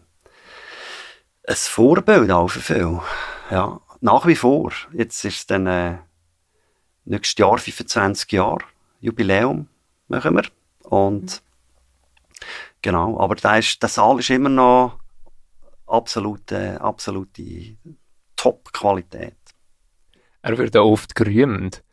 [1.47, 3.01] ein Vorbild auch für viele.
[3.49, 4.71] Ja, nach wie vor.
[4.93, 5.97] Jetzt ist es dann äh,
[7.05, 8.63] nächstes Jahr 25 Jahre
[9.01, 9.67] Jubiläum
[10.07, 10.43] machen wir
[10.83, 11.41] und
[12.81, 14.99] genau, aber der, ist, der Saal ist immer noch
[15.87, 17.77] absolute, absolute
[18.35, 19.35] Top-Qualität.
[20.41, 21.83] er wird auch oft gerühmt.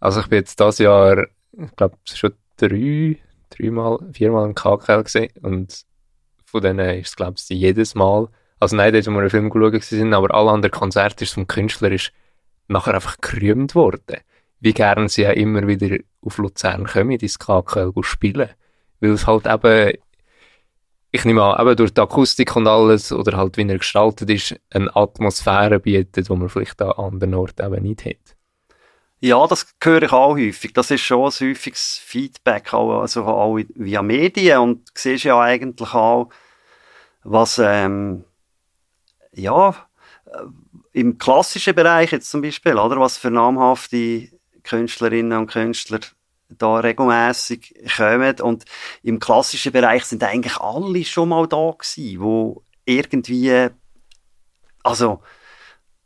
[0.00, 3.18] Also ich bin jetzt dieses Jahr, ich glaube, schon drei,
[3.50, 5.84] dreimal, viermal im KKL gesehen und
[6.44, 9.50] von denen ist es, glaube ich, jedes Mal, also nicht dort, wo wir einen Film
[9.50, 12.12] geschaut sind, aber alle anderen Konzerte ist vom Künstler ist
[12.68, 14.18] nachher einfach gerühmt worden.
[14.60, 18.50] Wie gern sie ja immer wieder auf Luzern kommen, ins KKL spielen.
[19.00, 19.98] Weil es halt eben,
[21.16, 24.54] ich nehme an, eben durch die Akustik und alles, oder halt wie er gestaltet ist,
[24.70, 28.36] eine Atmosphäre bietet, die man vielleicht an anderen Orten eben nicht hat.
[29.20, 30.72] Ja, das höre ich auch häufig.
[30.74, 34.58] Das ist schon ein häufiges Feedback, auch, also auch via Medien.
[34.58, 36.28] Und du siehst ja eigentlich auch,
[37.24, 38.24] was, ähm,
[39.32, 39.70] ja,
[40.26, 40.42] äh,
[40.92, 44.28] im klassischen Bereich jetzt zum Beispiel, oder, was für namhafte
[44.62, 46.00] Künstlerinnen und Künstler
[46.48, 48.40] da regelmäßig kommen.
[48.40, 48.64] Und
[49.02, 53.68] im klassischen Bereich sind eigentlich alle schon mal da gewesen, wo irgendwie,
[54.82, 55.22] also,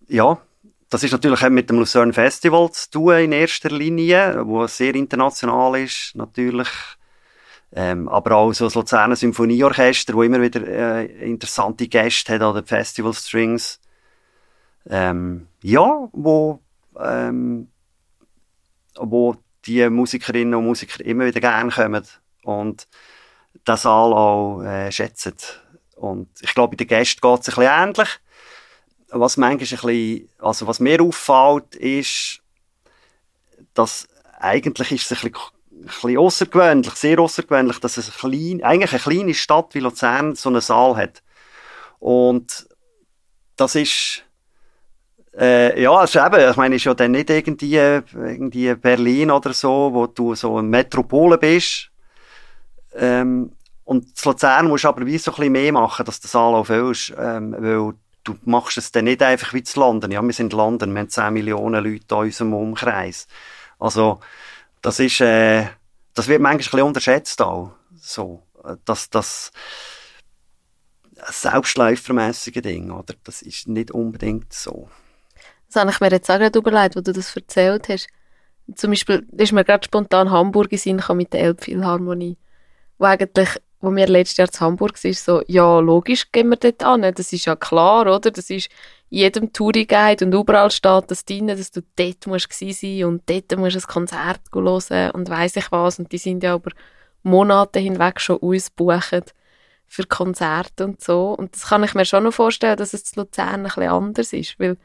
[0.08, 0.40] ja,
[0.88, 4.94] das ist natürlich auch mit dem Lucerne Festival zu tun in erster Linie, wo sehr
[4.94, 6.68] international ist, natürlich.
[7.72, 12.64] Ähm, aber auch so das Luzerner Symphonieorchester, wo immer wieder äh, interessante Gäste hat, oder
[12.64, 13.78] Festival Strings.
[14.88, 16.60] Ähm, ja, wo,
[16.98, 17.68] ähm,
[18.96, 22.06] wo die Musikerinnen und Musiker immer wieder gerne kommen
[22.44, 22.88] und
[23.64, 25.34] das Saal auch äh, schätzen.
[25.96, 28.20] Und ich glaube, bei den Gästen geht es ein bisschen ähnlich
[29.10, 32.40] was manchmal ein bisschen, also was mir auffällt, ist,
[33.74, 38.62] dass eigentlich ist es ein bisschen, ein bisschen außergewöhnlich, sehr außergewöhnlich, dass es eine klein,
[38.62, 41.22] eigentlich eine kleine Stadt wie Luzern so einen Saal hat.
[41.98, 42.68] Und
[43.56, 44.24] das ist,
[45.38, 49.52] äh, ja, ist eben, ich meine, es ist ja dann nicht irgendwie, irgendwie Berlin oder
[49.52, 51.90] so, wo du so eine Metropole bist.
[52.94, 53.52] Ähm,
[53.84, 56.54] und in Luzern musst du aber wie so ein bisschen mehr machen, dass der Saal
[56.54, 60.10] auch füllst, ähm, weil du machst es dann nicht einfach wie zu London.
[60.10, 63.26] Ja, wir sind London, wir haben 10 Millionen Leute in unserem Umkreis.
[63.78, 64.20] Also,
[64.82, 65.66] das ist, äh,
[66.14, 67.72] das wird manchmal ein bisschen unterschätzt auch.
[67.96, 68.42] So,
[68.84, 69.52] dass das
[71.28, 73.14] selbstläufermäßige Ding, oder?
[73.24, 74.88] Das ist nicht unbedingt so.
[75.72, 78.08] Das habe ich mir jetzt auch gerade überlegt, wo du das erzählt hast.
[78.74, 82.36] Zum Beispiel ist mir gerade spontan Hamburg in mit der Elbphilharmonie,
[82.98, 86.84] wo eigentlich wo wir letztes Jahr zu Hamburg waren, so, ja, logisch gehen wir dort
[86.84, 87.00] an.
[87.14, 88.30] Das ist ja klar, oder?
[88.30, 88.68] Das ist
[89.08, 93.56] in jedem Touriguide und überall steht das drin, dass du dort musst sein und dort
[93.56, 95.98] musst du ein Konzert hören und weiss ich was.
[95.98, 96.72] Und die sind ja über
[97.22, 99.34] Monate hinweg schon ausgebucht
[99.86, 101.32] für Konzerte und so.
[101.32, 104.32] Und das kann ich mir schon noch vorstellen, dass es zu Luzern ein bisschen anders
[104.34, 104.76] ist, weil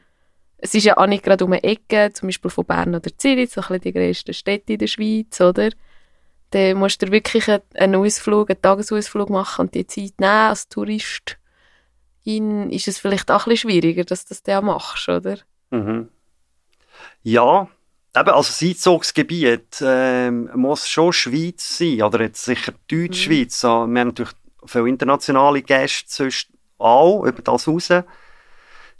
[0.58, 3.50] es ist ja auch nicht gerade um eine Ecke, zum Beispiel von Bern oder Zürich,
[3.50, 5.70] so ein bisschen die grössten Städte in der Schweiz, oder?
[6.50, 11.38] dann musst du wirklich einen Ausflug, einen Tagesausflug machen und die Zeit nehmen als Tourist.
[12.24, 15.38] In, ist es vielleicht auch ein bisschen schwieriger, dass du das dann machst, oder?
[15.70, 16.08] Mhm.
[17.22, 17.68] Ja,
[18.16, 23.62] eben, also das Einzugsgebiet ähm, muss schon Schweiz sein, oder jetzt sicher Deutschschweiz.
[23.62, 23.68] Mhm.
[23.68, 27.88] Wir haben natürlich viele internationale Gäste sonst auch über das raus.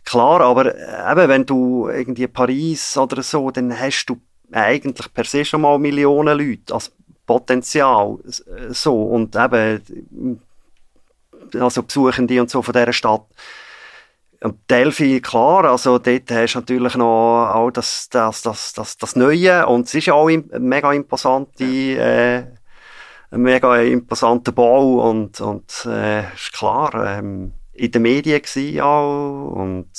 [0.06, 4.16] Klar, aber äh, eben, wenn du irgendwie Paris oder so, dann hast du
[4.52, 6.72] eigentlich per se schon mal Millionen Leute.
[6.72, 6.92] Also
[7.26, 8.16] Potenzial
[8.68, 10.40] so und eben
[11.58, 13.24] also Besuchende und so von dieser Stadt.
[14.40, 19.16] Und Delphi, klar, also dort hast du natürlich noch auch das, das, das, das, das
[19.16, 22.44] Neue und es ist ja auch ein mega imposante, äh,
[23.32, 29.50] ein mega imposanter Bau und, und äh, ist klar, ähm, in den Medien war auch
[29.52, 29.90] und,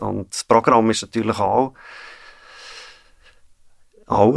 [0.00, 1.74] und das Programm ist natürlich auch
[4.06, 4.34] auch,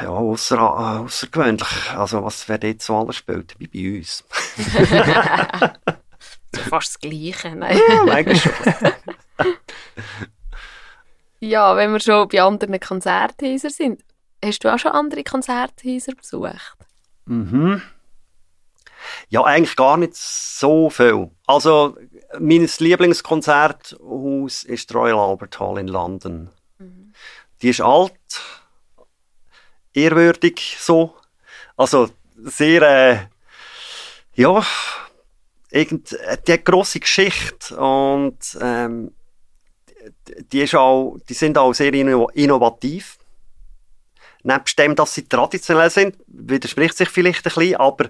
[0.00, 1.90] ja, ausser, äh, außergewöhnlich.
[1.94, 4.24] Also, was wer dort so alles spielt, wie bei uns.
[6.68, 7.78] fast das Gleiche, nein.
[7.88, 8.52] Ja, eigentlich schon.
[11.40, 14.04] ja, wenn wir schon bei anderen Konzerthäusern sind,
[14.44, 16.76] hast du auch schon andere Konzerthäuser besucht?
[17.26, 17.82] Mhm.
[19.28, 21.30] Ja, eigentlich gar nicht so viel.
[21.46, 21.96] Also,
[22.38, 26.50] mein Lieblingskonzerthaus ist die Royal Albert Hall in London.
[26.78, 27.12] Mhm.
[27.62, 28.12] Die ist alt,
[29.92, 31.14] ehrwürdig so.
[31.76, 33.18] Also sehr, äh,
[34.34, 34.64] ja,
[35.70, 36.16] irgend,
[36.46, 39.12] die hat grosse Geschichte und ähm,
[40.52, 43.18] die, ist auch, die sind auch sehr innovativ.
[44.42, 48.08] Nebst dem, dass sie traditionell sind, widerspricht sich vielleicht ein bisschen, aber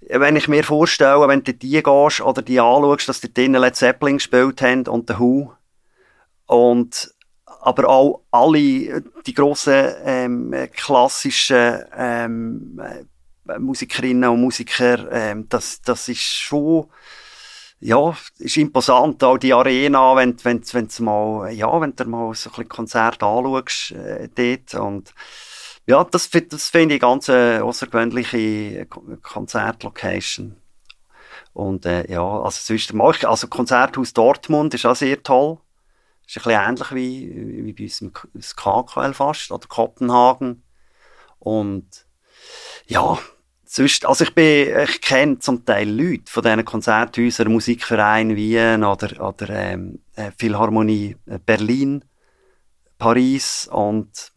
[0.00, 3.76] wenn ich mir vorstelle, wenn du die gehst oder die anschaust, dass die drinnen Led
[3.76, 5.52] Zeppelin gespielt haben und The Who
[6.46, 7.14] und
[7.60, 16.08] aber auch alle die grossen ähm, klassischen ähm, äh, Musikerinnen und Musiker, ähm, das, das
[16.08, 16.86] ist schon
[17.80, 22.50] ja, ist imposant, auch die Arena, wenn, wenn, wenn's mal, ja, wenn du mal so
[22.56, 24.74] ein Konzert anschaust, äh, dort.
[24.82, 25.12] Und,
[25.86, 28.86] ja, das, das finde ich ganz eine außergewöhnliche
[29.22, 30.56] Konzertlocation.
[31.52, 35.58] Und, äh, ja, also sonst, also Konzerthaus Dortmund ist auch sehr toll.
[36.26, 40.62] Ist ein bisschen ähnlich wie, wie bei uns im KQL fast, oder Kopenhagen.
[41.38, 42.06] Und,
[42.86, 43.18] ja,
[43.68, 49.28] Sonst, also ich bin, ich kenne zum Teil Leute von diesen Konzerthäusern, Musikverein Wien oder,
[49.28, 52.04] oder ähm, äh, Philharmonie äh, Berlin,
[52.96, 54.32] Paris und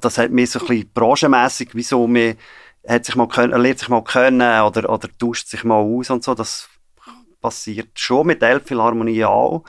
[0.00, 2.36] das hat mir so ein bisschen branchenmässig, wieso man
[2.86, 6.24] hat sich mal können, lernt sich mal können oder, oder tauscht sich mal aus und
[6.24, 6.68] so, das
[7.40, 9.64] passiert schon mit Elbphilharmonie auch.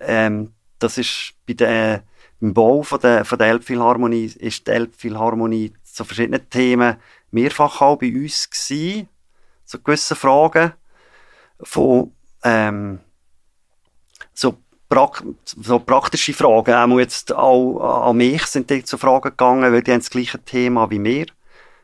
[0.00, 2.04] Ähm, das ist bei der,
[2.40, 6.96] beim Bau von der, von der Elbphilharmonie ist die Elbphilharmonie zu verschiedenen Themen
[7.30, 9.08] mehrfach auch bei uns gewesen,
[9.64, 10.72] so gewisse Fragen
[11.60, 13.00] von ähm,
[14.32, 14.58] so,
[14.94, 19.82] prak so praktische Fragen, auch jetzt auch an mich sind die zu Fragen gegangen, weil
[19.82, 21.26] die haben das gleiche Thema wie mir,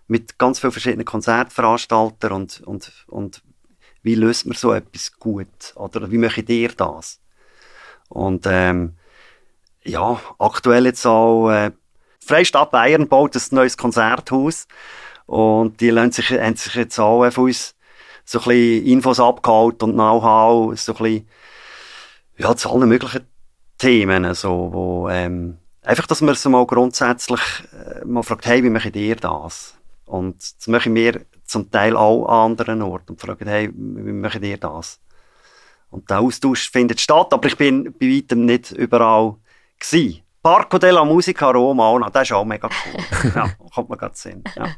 [0.06, 3.42] mit ganz vielen verschiedenen Konzertveranstaltern und, und, und
[4.02, 5.74] wie löst man so etwas gut?
[5.74, 7.20] Oder wie möchtet ihr das?
[8.08, 8.94] Und ähm,
[9.82, 11.72] ja, aktuell jetzt auch äh,
[12.24, 14.68] Freistadt Bayern baut ein neues Konzerthaus
[15.26, 17.74] und die lassen sich, haben sich jetzt auch von uns
[18.24, 21.28] so ein bisschen Infos abgeholt und Know-how, so ein bisschen,
[22.40, 23.26] ja, zu allen möglichen
[23.78, 27.40] Themen, so, wo, ähm, einfach, dass man so mal grundsätzlich
[27.72, 29.74] äh, mal fragt, hey, wie macht ihr das?
[30.06, 34.42] Und das machen wir zum Teil auch an anderen Orten und fragen, hey, wie macht
[34.42, 35.00] ihr das?
[35.90, 39.36] Und der Austausch findet statt, aber ich bin bei weitem nicht überall
[39.78, 40.22] gewesen.
[40.42, 43.32] Parco della Musica Roma, oh, das ist auch mega cool.
[43.34, 44.42] ja, kommt man gerade sehen.
[44.56, 44.74] Ja.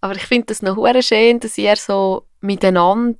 [0.00, 3.18] Aber ich finde das noch sehr schön, dass ihr so miteinander,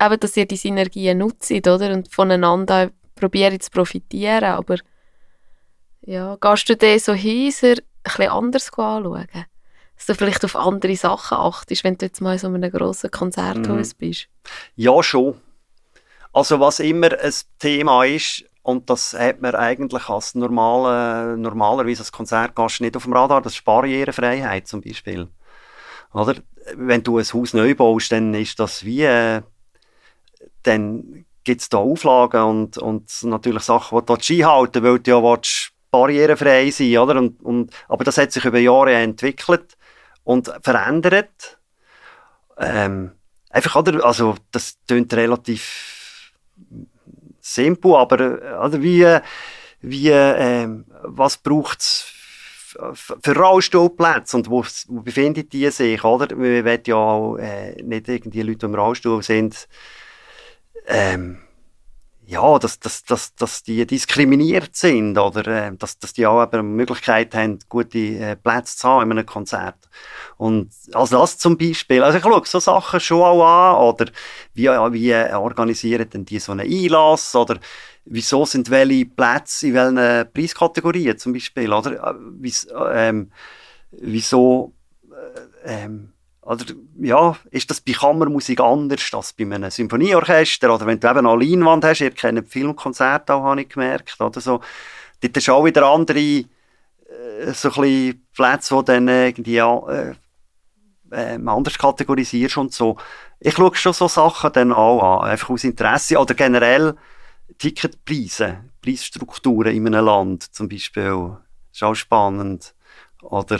[0.00, 1.92] eben, dass ihr die Synergien nutzt, oder?
[1.92, 4.44] Und voneinander probiert zu profitieren.
[4.44, 4.76] Aber
[6.02, 9.26] ja, gehst du dir so hinser ein bisschen anders anschauen?
[9.96, 13.10] Dass du vielleicht auf andere Sachen achtest, wenn du jetzt mal in so einem grossen
[13.10, 13.98] Konzerthaus mm.
[13.98, 14.28] bist?
[14.74, 15.40] Ja, schon.
[16.32, 22.10] Also was immer ein Thema ist, und das hat man eigentlich als normale, normalerweise als
[22.10, 25.28] Konzertgast nicht auf dem Radar, das ist Barrierefreiheit zum Beispiel.
[26.12, 26.34] Oder?
[26.74, 29.42] Wenn du ein Haus neu baust, dann ist das wie, äh,
[30.66, 35.22] dann gibt es da Auflagen und, und natürlich Sachen, die du einhalten weil du ja
[35.22, 37.16] willst, barrierefrei sein, oder?
[37.16, 39.76] Und, und, aber das hat sich über Jahre entwickelt
[40.24, 41.58] und verändert.
[42.58, 43.12] Ähm,
[43.50, 44.04] einfach, oder?
[44.04, 46.32] Also, das klingt relativ
[47.40, 49.06] simpel, aber also wie,
[49.80, 50.68] wie, äh,
[51.02, 52.12] was braucht es
[53.22, 56.36] für Rollstuhlplätze und wo, wo befindet die sich, oder?
[56.36, 59.68] Wir wollen ja auch äh, nicht irgendwie Leute, die im Rollstuhl sind,
[60.86, 61.38] ähm,
[62.28, 66.58] ja, dass, dass, dass, dass die diskriminiert sind oder äh, dass, dass die auch eben
[66.58, 69.76] eine Möglichkeit haben, gute äh, Plätze zu haben in einem Konzert.
[70.36, 74.06] Und also das zum Beispiel, also ich schaue so Sachen schon auch an oder
[74.54, 77.60] wie, wie organisieren denn die so einen Einlass oder
[78.04, 82.52] wieso sind welche Plätze in welchen Preiskategorien zum Beispiel oder äh, wie,
[82.92, 83.30] ähm,
[83.92, 84.74] wieso
[85.64, 86.12] äh, ähm,
[86.46, 86.64] oder,
[87.00, 90.72] ja, ist das bei Kammermusik anders als bei einem Symphonieorchester?
[90.72, 94.40] Oder wenn du eben eine Leinwand hast, ihr kennt Filmkonzerte auch, habe ich gemerkt, oder
[94.40, 94.60] so.
[95.20, 96.44] Dort ist auch wieder andere, äh,
[97.52, 100.14] so ein Plätze, die dann irgendwie, äh,
[101.10, 102.96] äh, anders kategorisierst und so.
[103.40, 106.16] Ich schaue schon so Sachen dann auch an, einfach aus Interesse.
[106.16, 106.94] Oder generell
[107.58, 111.36] Ticketpreise, Preisstrukturen in einem Land zum Beispiel.
[111.72, 112.72] Ist auch spannend.
[113.20, 113.58] Oder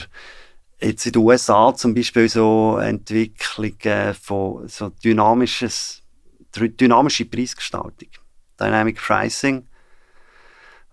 [0.81, 6.03] jetzt in den USA zum Beispiel so Entwicklungen von so dynamisches,
[6.55, 8.09] dynamische Preisgestaltung,
[8.59, 9.67] Dynamic Pricing,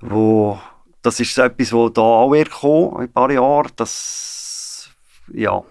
[0.02, 0.60] wo
[1.02, 4.90] das ist etwas, wo da auch wird kommen, in ein paar Jahren, das,
[5.34, 5.62] ja,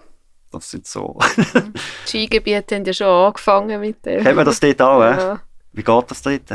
[0.51, 1.17] das sind so.
[2.05, 4.21] Die Skigebiete haben ja schon angefangen mit dem.
[4.21, 5.41] Kennen wir das dort auch, ja.
[5.71, 6.51] Wie geht das dort?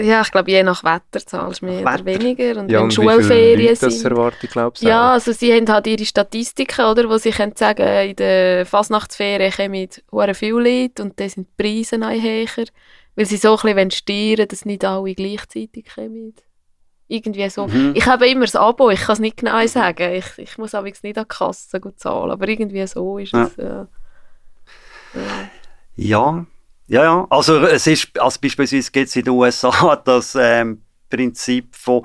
[0.00, 1.94] Ja, ich glaube, je nach Wetter zahlst du mehr Wetter.
[1.94, 2.60] oder weniger.
[2.60, 3.92] Und ja, wenn und Schulferien sind.
[3.92, 7.86] Das erwarte glaube Ja, also sie haben halt ihre Statistiken, oder, wo sie können sagen,
[8.08, 12.66] in der Fasnachtsferien kommen sehr viele Leute und dann sind die Preise noch höher,
[13.16, 16.34] weil sie so ein bisschen steuern dass nicht alle gleichzeitig kommen.
[17.08, 17.66] Irgendwie so.
[17.66, 17.92] Mhm.
[17.96, 20.12] Ich habe immer das Abo, ich kann es nicht genau sagen.
[20.12, 23.44] Ich, ich muss aber nicht an die Kasse zahlen, aber irgendwie so ist ja.
[23.44, 23.56] es.
[23.56, 23.88] Ja.
[25.14, 25.50] ja.
[25.96, 26.46] ja.
[26.90, 27.26] Ja, ja.
[27.30, 32.04] Also es ist, also beispielsweise gibt es in den USA das ähm, Prinzip von,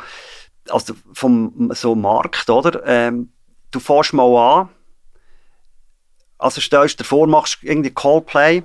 [0.69, 2.85] also vom so Markt, oder?
[2.85, 3.31] Ähm,
[3.71, 4.69] du fährst mal an,
[6.37, 8.61] also stellst dir vor, machst irgendwie Callplay,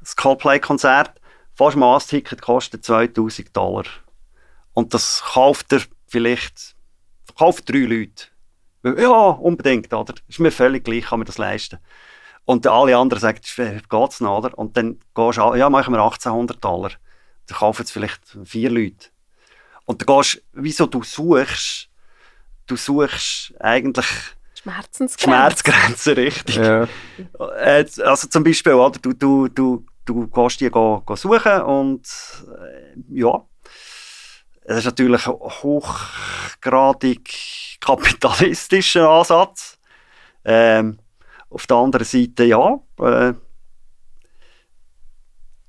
[0.00, 1.20] das Coldplay-Konzert,
[1.54, 3.84] fast mal ein Ticket kostet 2000 Dollar.
[4.74, 6.74] Und das kauft er vielleicht,
[7.36, 8.26] kauft drei Leute.
[8.82, 10.14] Ja, unbedingt, oder?
[10.26, 11.78] Ist mir völlig gleich, kann man das leisten.
[12.48, 13.40] Und alle anderen sagen,
[13.90, 14.56] geht's noch, oder?
[14.56, 16.92] Und dann gehst du, ja, machen wir 1800 Dollar.
[17.46, 19.08] Dann kaufen es vielleicht vier Leute.
[19.84, 21.90] Und dann gehst du, wieso du suchst,
[22.66, 24.06] du suchst eigentlich
[24.54, 25.24] Schmerzensgrenze.
[25.24, 26.56] Schmerzgrenzen, richtig.
[26.56, 26.88] Ja.
[27.58, 32.08] Äh, also zum Beispiel, oder, du, du, du, du gehst die go, go suchen und
[32.46, 33.44] äh, ja,
[34.64, 37.30] es ist natürlich ein hochgradig
[37.78, 39.78] kapitalistischer Ansatz.
[40.46, 40.98] Ähm,
[41.50, 43.34] auf der anderen Seite, ja, äh,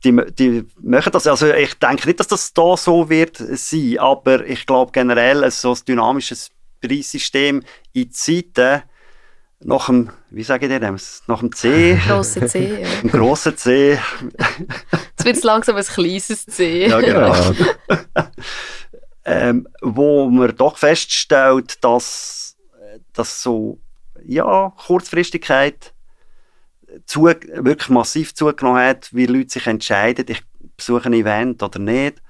[0.04, 1.28] die, die machen das.
[1.28, 5.52] Also ich denke nicht, dass das da so wird sein, aber ich glaube generell ein
[5.52, 6.52] so ein dynamisches
[6.82, 7.64] Preissystem
[7.94, 8.84] in Zeiten
[9.62, 10.96] nach dem, wie sage ich dir,
[11.28, 12.00] nach dem C.
[12.08, 12.88] Grossen C, ja.
[13.04, 14.00] Ein grosser C.
[15.12, 16.88] Jetzt wird es langsam ein kleines C.
[16.88, 17.36] Ja, genau.
[19.26, 22.56] ähm, wo man doch feststellt, dass,
[23.12, 23.80] dass so,
[24.26, 25.94] ja, Kurzfristigkeit
[27.06, 30.42] zu, wirklich massiv zugenommen hat, wie Leute sich entscheiden, ich
[30.76, 32.22] besuche ein Event oder nicht.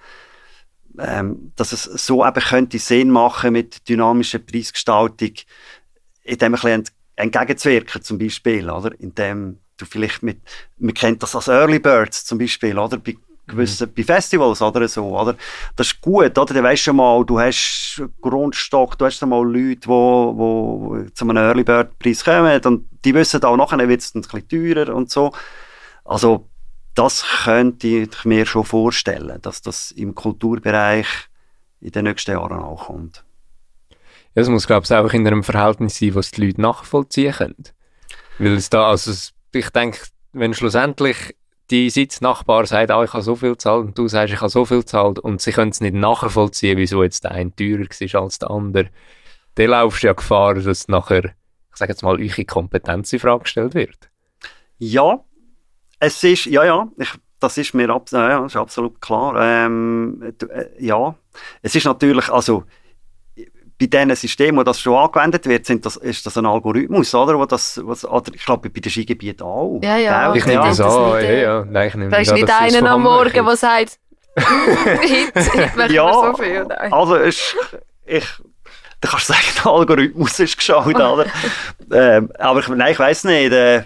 [0.97, 5.33] Ähm, dass es so eben könnte Sinn machen mit dynamischer Preisgestaltung,
[6.23, 6.83] indem ein
[7.15, 8.99] entgegenzuwirken zum Beispiel, oder?
[8.99, 10.41] Indem du vielleicht mit,
[10.77, 12.97] man kennt das als Early Birds zum Beispiel, oder?
[12.97, 13.15] Bei
[13.49, 13.93] gewissen, mhm.
[13.95, 15.35] bei Festivals oder so, oder?
[15.75, 16.53] Das ist gut, oder?
[16.53, 21.25] Du weißt schon mal, du hast Grundstock, du hast schon mal Leute, die wo, zu
[21.25, 24.95] einem Early Bird Preis kommen und die wissen auch nachher wird es ein bisschen teurer
[24.95, 25.31] und so.
[26.05, 26.49] Also,
[26.95, 31.07] das könnte ich mir schon vorstellen, dass das im Kulturbereich
[31.81, 33.23] in den nächsten Jahren auch kommt.
[34.33, 37.63] Es muss, glaube ich, auch in einem Verhältnis sein, was die Leute nachvollziehen können.
[38.37, 39.11] Weil es da, also,
[39.53, 39.99] ich denke,
[40.33, 41.35] wenn schlussendlich
[41.71, 44.65] die Sitznachbar sagt, ah, ich habe so viel gezahlt und du sagst, ich habe so
[44.65, 48.39] viel gezahlt und sie können es nicht nachvollziehen, wieso jetzt der eine teurer war als
[48.39, 48.89] der andere,
[49.55, 53.43] dann laufst du ja Gefahr, dass nachher, ich sage jetzt mal, eure Kompetenz in Frage
[53.43, 54.09] gestellt wird.
[54.77, 55.23] Ja,
[55.99, 59.35] es ist, ja, ja, ich, das ist mir ab, ja, ist absolut klar.
[59.39, 61.15] Ähm, äh, ja,
[61.61, 62.63] es ist natürlich, also
[63.79, 67.39] bei diesen Systemen, wo das schon angewendet wird, sind das, ist das ein Algorithmus, oder?
[67.39, 69.79] Wo das, was, oder ich glaube, bei den Skigebieten auch.
[69.81, 70.35] Ja, ja.
[70.35, 71.65] Ich nehme das an, ja, ja.
[71.65, 73.97] Nein, ich nehme da ist nicht einer am Morgen, der sagt,
[75.01, 76.65] Hit, Hit ja, so viel.
[76.65, 76.93] Nein.
[76.93, 77.55] Also, ist,
[78.05, 78.25] ich,
[78.99, 81.25] da kannst du sagen, der Algorithmus ist geschaut, oder?
[81.91, 83.53] ähm, aber ich, nein, ich weiss nicht.
[83.53, 83.83] Äh,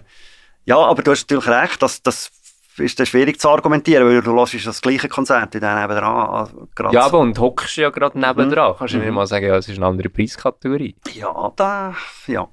[0.66, 2.32] ja, aber du hast natürlich recht, dass das
[2.78, 6.50] ist das schwierig zu argumentieren, weil du hörst das gleiche Konzert dann nebenan.
[6.92, 8.72] Ja, aber und hockst ja gerade nebendran.
[8.72, 8.76] Mhm.
[8.78, 9.06] Kannst du mhm.
[9.06, 10.96] nicht mal sagen, ja, es ist eine andere Preiskategorie?
[11.14, 11.96] Ja, da,
[12.28, 12.48] ja.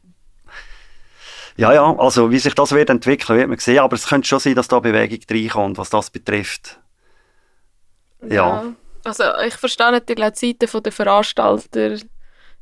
[1.57, 4.39] Ja, ja, also wie sich das wird entwickeln, wird man sehen, aber es könnte schon
[4.39, 6.79] sein, dass da Bewegung reinkommt, was das betrifft.
[8.23, 8.35] Ja.
[8.35, 8.64] ja.
[9.05, 11.97] Also ich verstehe natürlich auch die Seite der Veranstalter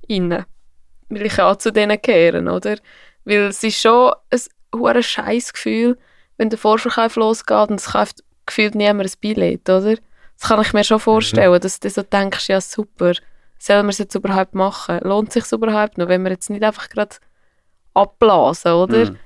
[0.07, 0.47] innen,
[1.09, 2.77] weil ich auch zu denen kehren, oder?
[3.25, 4.41] Weil es ist schon ein
[4.75, 5.99] hohes Scheißgefühl,
[6.39, 9.97] wenn der Vorverkauf losgeht und es kauft gefühlt niemand ein Billett, oder?
[10.39, 11.61] Das kann ich mir schon vorstellen, mhm.
[11.61, 13.13] dass du so denkst, ja super,
[13.59, 15.01] sollen wir es jetzt überhaupt machen?
[15.03, 17.17] Lohnt es sich überhaupt noch, wenn wir jetzt nicht einfach gerade
[17.93, 19.11] abblasen, oder?
[19.11, 19.19] Mhm.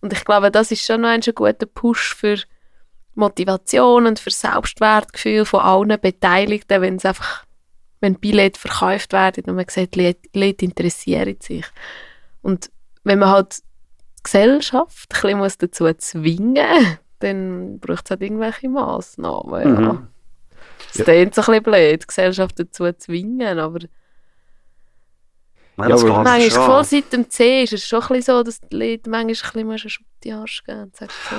[0.00, 2.36] Und ich glaube, das ist schon noch ein guter Push für
[3.14, 7.44] Motivation und für Selbstwertgefühl von allen Beteiligten, wenn es einfach,
[8.00, 11.64] wenn Billett verkauft werden und man sieht, Leute interessieren sich.
[12.42, 12.70] Und
[13.02, 13.58] wenn man halt
[14.22, 19.62] Gesellschaft ein bisschen muss dazu zwingen dann braucht es halt irgendwelche Massnahmen.
[19.62, 19.92] Ja.
[19.92, 20.06] Mhm.
[20.94, 23.80] Es klingt so ein bisschen blöd, die Gesellschaft dazu zwingen, aber
[25.78, 28.76] ja, aber manchmal voll seit dem C ist es schon ein bisschen so, dass die
[28.76, 30.90] Leute manchmal ein bisschen einen Schub die Arsch geben.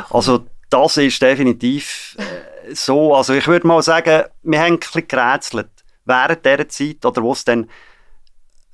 [0.09, 3.13] Also das ist definitiv äh, so.
[3.15, 5.69] Also ich würde mal sagen, wir haben ein bisschen gerätselt
[6.05, 7.69] während dieser Zeit oder wo es dann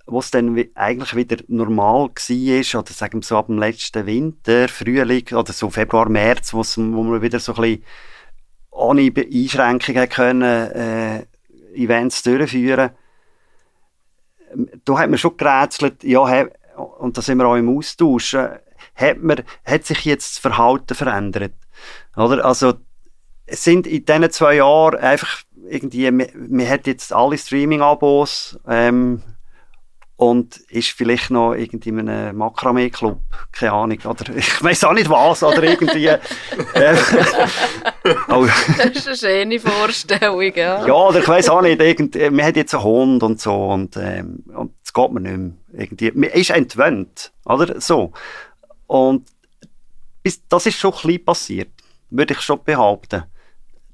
[0.07, 4.67] wo es dann eigentlich wieder normal war, oder sagen wir so ab dem letzten Winter,
[4.67, 7.83] Frühling oder so Februar, März, wo wir wieder so ein bisschen
[8.71, 11.25] ohne Einschränkungen können, äh,
[11.73, 12.91] Events durchführen
[14.83, 16.47] Da hat man schon gerätselt, ja,
[16.99, 18.59] und da sind wir auch im Austausch, äh,
[18.95, 21.53] hat, man, hat sich jetzt das Verhalten verändert?
[22.15, 22.45] Oder?
[22.45, 22.75] Also,
[23.45, 29.21] es sind in diesen zwei Jahren einfach irgendwie, man, man hat jetzt alle Streaming-Abos, ähm,
[30.17, 33.19] und ist vielleicht noch irgendwie in einem Makramee-Club,
[33.51, 36.07] keine Ahnung, oder ich weiß auch nicht was, oder irgendwie.
[36.07, 36.19] äh,
[38.29, 38.47] oh.
[38.77, 40.85] Das ist eine schöne Vorstellung, ja.
[40.85, 43.97] Ja, oder ich weiß auch nicht, irgendwie, man hat jetzt einen Hund und so und,
[43.97, 45.51] ähm, und das geht mir nicht mehr.
[45.73, 46.11] Irgendwie.
[46.11, 48.13] Man ist entwöhnt, oder so.
[48.87, 49.27] Und
[50.49, 51.69] das ist schon ein bisschen passiert
[52.09, 53.23] würde ich schon behaupten.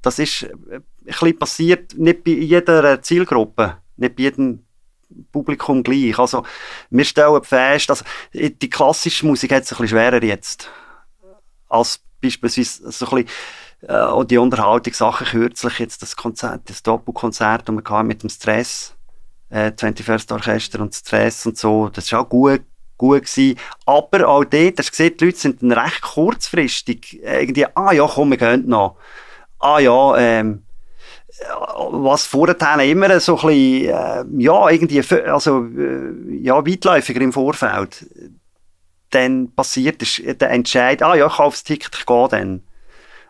[0.00, 4.64] Das ist äh, ein bisschen passiert, nicht bei jeder Zielgruppe, nicht bei jedem
[5.32, 6.18] Publikum gleich.
[6.18, 6.44] Also,
[6.90, 10.68] wir stellen fest, dass die klassische Musik hat es ein bisschen schwerer jetzt.
[11.68, 17.68] Als beispielsweise so ein bisschen, äh, auch die Unterhaltungssachen kürzlich, jetzt das Konzert, das Doppelkonzert,
[17.68, 18.94] das wir mit dem Stress,
[19.50, 22.62] äh, 21st Orchester und Stress und so, das ist auch gut,
[22.96, 23.58] gut gewesen.
[23.84, 28.06] Aber auch dort, hast du gesehen, die Leute sind dann recht kurzfristig irgendwie, ah ja,
[28.06, 28.96] komm, wir gehen noch.
[29.58, 30.64] Ah ja, ähm,
[31.90, 38.06] was vorher immer so ein bisschen, äh, ja, irgendwie, also, äh, ja, weitläufiger im Vorfeld,
[39.10, 42.62] dann passiert ist der Entscheid, ah ja, ich kaufe das Ticket, ich gehe dann.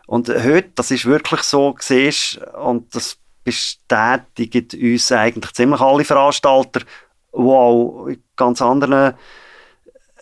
[0.07, 6.81] Und heute, das ist wirklich so, siehst, und das bestätigt uns eigentlich ziemlich alle Veranstalter,
[7.33, 9.13] die auch in ganz anderen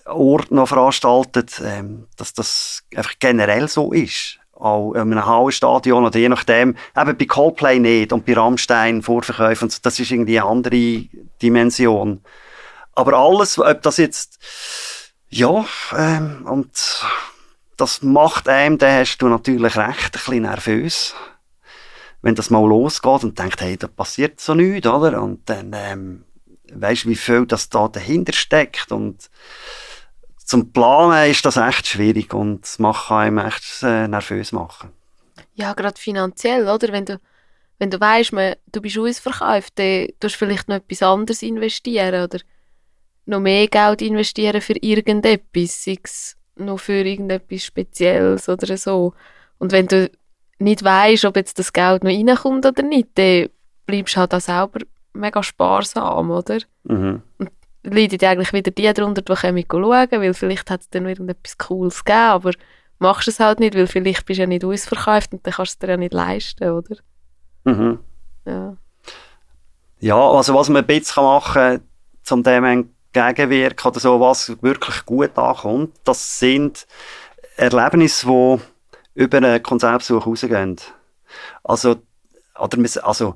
[0.05, 6.19] Orten noch veranstaltet, ähm, dass das einfach generell so ist auch in einem Hallenstadion oder
[6.19, 11.05] je nachdem, eben bei Coldplay nicht und bei Rammstein Vorverkäufen, das ist irgendwie eine andere
[11.41, 12.21] Dimension.
[12.93, 14.39] Aber alles, ob das jetzt,
[15.29, 15.65] ja,
[15.97, 17.03] ähm, und
[17.77, 21.15] das macht einem, da hast du natürlich recht, ein bisschen nervös.
[22.21, 25.21] Wenn das mal losgeht und denkt, hey, da passiert so nichts, oder?
[25.23, 26.25] Und dann, ähm,
[26.71, 29.29] weisst wie viel das da dahinter steckt und
[30.51, 34.89] zum Planen ist das echt schwierig und es macht einem echt äh, nervös machen.
[35.53, 36.91] Ja, gerade finanziell, oder?
[36.91, 37.21] Wenn du,
[37.79, 42.39] wenn du weißt, du bist ausverkauft, dann tust du vielleicht noch etwas anderes investieren oder
[43.27, 49.13] noch mehr Geld investieren für irgendetwas, sei es noch für irgendetwas Spezielles oder so.
[49.57, 50.11] Und wenn du
[50.59, 53.47] nicht weißt, ob jetzt das Geld noch reinkommt oder nicht, dann
[53.85, 54.81] bleibst du halt auch selber
[55.13, 56.57] mega sparsam, oder?
[56.83, 57.21] Mhm.
[57.37, 57.51] Und
[57.83, 62.03] leiden eigentlich wieder die darunter, die kommen schauen, weil vielleicht hat es dann irgendetwas Cooles
[62.03, 62.51] gegeben, aber
[62.99, 65.75] machst es halt nicht, weil vielleicht bist du ja nicht ausverkauft und dann kannst du
[65.75, 66.95] es dir ja nicht leisten, oder?
[67.63, 67.99] Mhm.
[68.45, 68.77] Ja.
[69.99, 71.81] Ja, also was man ein bisschen machen kann,
[72.29, 76.87] um dem entgegenwirken oder so, was wirklich gut ankommt, das sind
[77.55, 78.59] Erlebnisse, die
[79.13, 80.77] über einen Konzertbesuch rausgehen.
[81.63, 81.97] Also,
[82.57, 83.35] oder, also,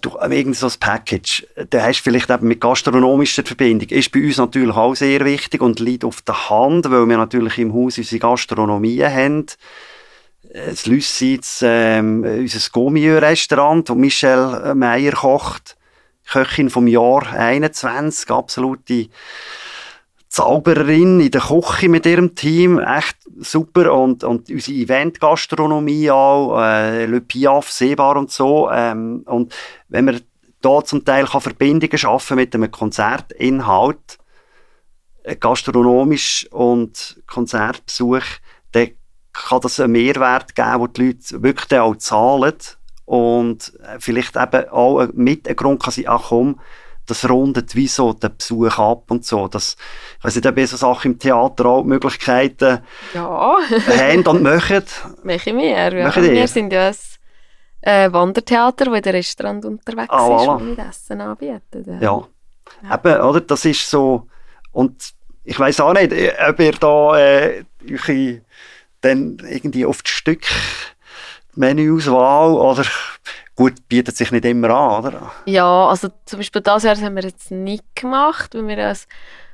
[0.00, 4.12] du, äh, irgend so ein Package, da hast du vielleicht eben mit gastronomischer Verbindung, ist
[4.12, 7.72] bei uns natürlich auch sehr wichtig und liegt auf der Hand, weil wir natürlich im
[7.72, 9.46] Haus unsere Gastronomie haben.
[10.52, 15.76] Das Lüssitz, ähm, unser Gourmet-Restaurant, wo Michelle Meyer kocht,
[16.26, 19.08] Köchin vom Jahr 21, absolute
[20.34, 23.92] Zaubererin in der Küche mit ihrem Team, echt super.
[23.92, 28.68] Und, und unsere Event-Gastronomie auch, äh, Le Piaf, Seebar und so.
[28.68, 29.54] Ähm, und
[29.88, 30.20] wenn man
[30.60, 34.18] da zum Teil kann Verbindungen schaffen mit einem Konzertinhalt,
[35.22, 38.24] äh, gastronomisch und Konzertbesuch,
[38.72, 38.90] dann
[39.32, 42.54] kann das einen Mehrwert geben, wo die Leute wirklich auch zahlen.
[43.04, 46.58] Und äh, vielleicht eben auch mit einem Grund kann sein, ach komm,
[47.06, 49.48] das rundet wie so den Besuch ab und so.
[49.48, 49.76] Das,
[50.18, 52.80] ich weiß nicht, ob ihr so Sachen im Theater auch Möglichkeiten
[53.12, 53.56] ja.
[53.86, 54.84] haben und machen.
[55.22, 55.92] Machen wir.
[55.92, 56.16] Ja.
[56.16, 56.94] Wir sind ja ein
[57.82, 60.56] äh, Wandertheater, das in der Restaurant unterwegs ah, ist voilà.
[60.56, 61.86] und mit Essen anbietet.
[61.86, 62.00] Ja.
[62.00, 62.28] ja.
[62.82, 62.94] ja.
[62.94, 63.40] Eben, oder?
[63.40, 64.26] Das ist so,
[64.72, 65.12] und
[65.44, 66.12] ich weiß auch nicht,
[66.48, 67.64] ob ihr da äh,
[69.02, 70.46] dann irgendwie auf das Stück
[71.54, 72.84] Menüauswahl oder
[73.56, 75.32] gut, bietet sich nicht immer an, oder?
[75.46, 78.96] Ja, also zum Beispiel das Jahr haben wir jetzt nicht gemacht, weil wir ein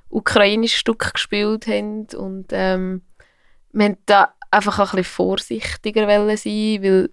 [0.08, 3.02] ukrainisches Stück gespielt haben und ähm,
[3.72, 7.10] wir haben da einfach ein bisschen vorsichtiger sein, weil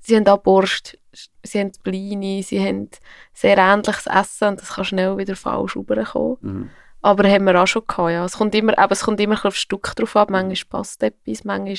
[0.00, 0.98] sie haben auch Borst,
[1.42, 2.88] sie haben Blini, sie haben
[3.32, 6.38] sehr ähnliches Essen und das kann schnell wieder falsch rüberkommen.
[6.40, 6.70] Mhm.
[7.00, 8.24] Aber haben wir auch schon gehabt, ja.
[8.24, 10.26] Es kommt immer, aber es kommt immer auf das Stück drauf an.
[10.30, 11.76] Manchmal passt etwas, manchmal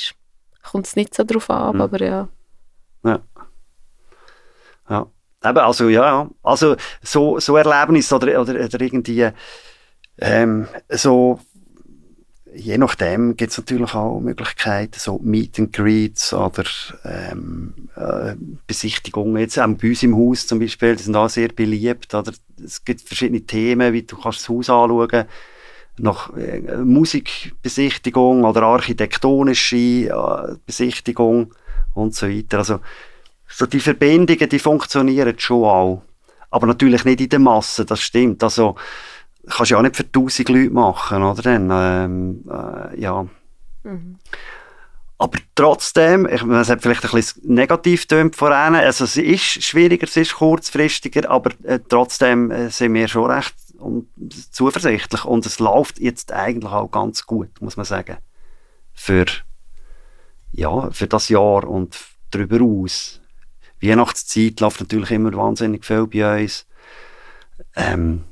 [0.71, 1.81] kommt es nicht so drauf an, mhm.
[1.81, 2.29] aber ja.
[3.03, 3.21] Ja.
[5.43, 9.29] Eben, also ja, also so, so Erlebnisse oder, oder, oder irgendwie
[10.19, 11.39] ähm, so
[12.53, 16.63] je nachdem gibt es natürlich auch Möglichkeiten, so Meet and Greets oder
[17.05, 18.35] ähm, äh,
[18.67, 19.37] Besichtigungen.
[19.37, 22.13] Jetzt auch bei uns im Haus zum Beispiel, die sind auch sehr beliebt.
[22.13, 22.33] Oder
[22.63, 25.25] es gibt verschiedene Themen, wie du kannst das Haus anschauen
[25.97, 31.53] nach äh, Musikbesichtigung oder architektonische äh, Besichtigung
[31.93, 32.59] und so weiter.
[32.59, 32.79] Also
[33.49, 36.01] so die Verbindungen, die funktionieren schon auch.
[36.51, 38.43] Aber natürlich nicht in der Masse, das stimmt.
[38.43, 38.75] Also,
[39.47, 41.41] kannst du ja auch nicht für tausend Leute machen, oder?
[41.41, 43.27] Dann, ähm, äh, ja.
[43.83, 44.17] Mhm.
[45.17, 50.07] Aber trotzdem, ich, es hat vielleicht ein bisschen negativ tönt voran, also es ist schwieriger,
[50.07, 54.07] es ist kurzfristiger, aber äh, trotzdem äh, sind wir schon recht und,
[54.51, 58.15] zuversichtlich und es läuft jetzt eigentlich auch ganz gut, muss man sagen,
[58.93, 59.25] für
[60.51, 61.97] ja, für das Jahr und
[62.31, 63.18] darüber aus.
[63.81, 66.65] Weihnachtszeit läuft natürlich immer wahnsinnig viel bei uns.
[67.75, 68.23] Ähm,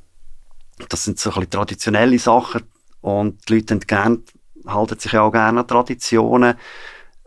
[0.89, 2.63] das sind so ein bisschen traditionelle Sachen
[3.01, 4.23] und die Leute gern,
[4.65, 6.55] halten sich ja auch gerne an Traditionen.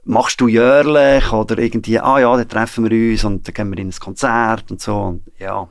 [0.05, 3.79] Machst du jährlich oder irgendwie, ah ja, dann treffen wir uns und dann gehen wir
[3.79, 4.97] in ein Konzert und so.
[4.97, 5.68] Und, ja,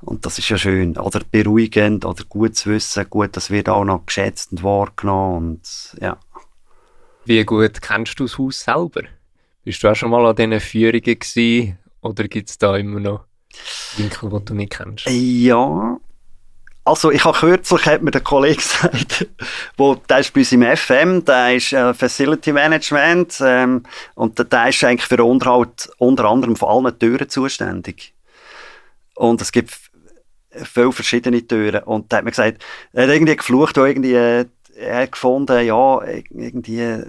[0.00, 0.96] und das ist ja schön.
[0.96, 5.96] Oder beruhigend oder gut zu wissen, gut, das wird auch noch geschätzt und wahrgenommen und
[6.00, 6.18] ja.
[7.24, 9.02] Wie gut kennst du das Haus selber?
[9.68, 13.24] Bist du auch schon mal an diesen Führungen gewesen, oder gibt es da immer noch
[13.98, 15.04] Winkel, die du nicht kennst?
[15.10, 15.98] Ja,
[16.86, 19.26] also ich habe kürzlich, hat mir der Kollege gesagt,
[19.76, 23.82] wo, der ist bei uns im FM, der ist äh, Facility Management ähm,
[24.14, 28.14] und der, der ist eigentlich für Unterhalt unter anderem von allen Türen zuständig.
[29.16, 29.78] Und es gibt
[30.50, 31.82] viele verschiedene Türen.
[31.82, 32.64] Und der hat mir gesagt,
[32.94, 34.46] er hat irgendwie geflucht, irgendwie, äh,
[34.78, 36.00] er gefunden, ja,
[36.30, 37.02] irgendwie,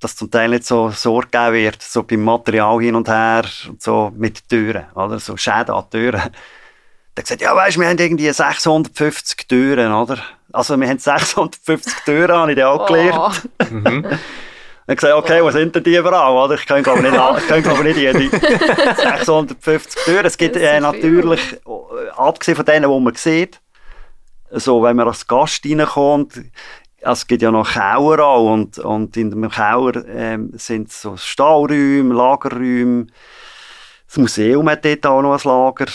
[0.00, 3.82] dass zum Teil nicht so Sorge geben wird, so beim Material hin und her und
[3.82, 5.18] so mit Türen, oder?
[5.18, 6.12] So Schäden an Türen.
[6.12, 10.18] Der hat gesagt, ja, weißt, wir haben irgendwie 650 Türen, oder?
[10.52, 13.42] Also, wir haben 650 Türen, habe ich dann auch gelernt.
[13.60, 13.64] Oh.
[13.70, 14.06] mhm.
[14.86, 16.32] Dann gesagt, okay, was sind denn die überall?
[16.32, 16.54] Oder?
[16.54, 20.26] Ich kann glaube nicht, ich kann, glaube nicht jede 650 Türen.
[20.26, 23.60] Es gibt äh, natürlich, äh, abgesehen von denen, die man sieht,
[24.50, 26.40] so, wenn man als Gast reinkommt,
[27.12, 32.14] es gibt ja noch Kauer auch und, und in dem Kauer ähm, sind so Stahlräume,
[32.14, 33.06] Lagerräume.
[34.06, 35.86] Das Museum hat dort auch noch ein Lager.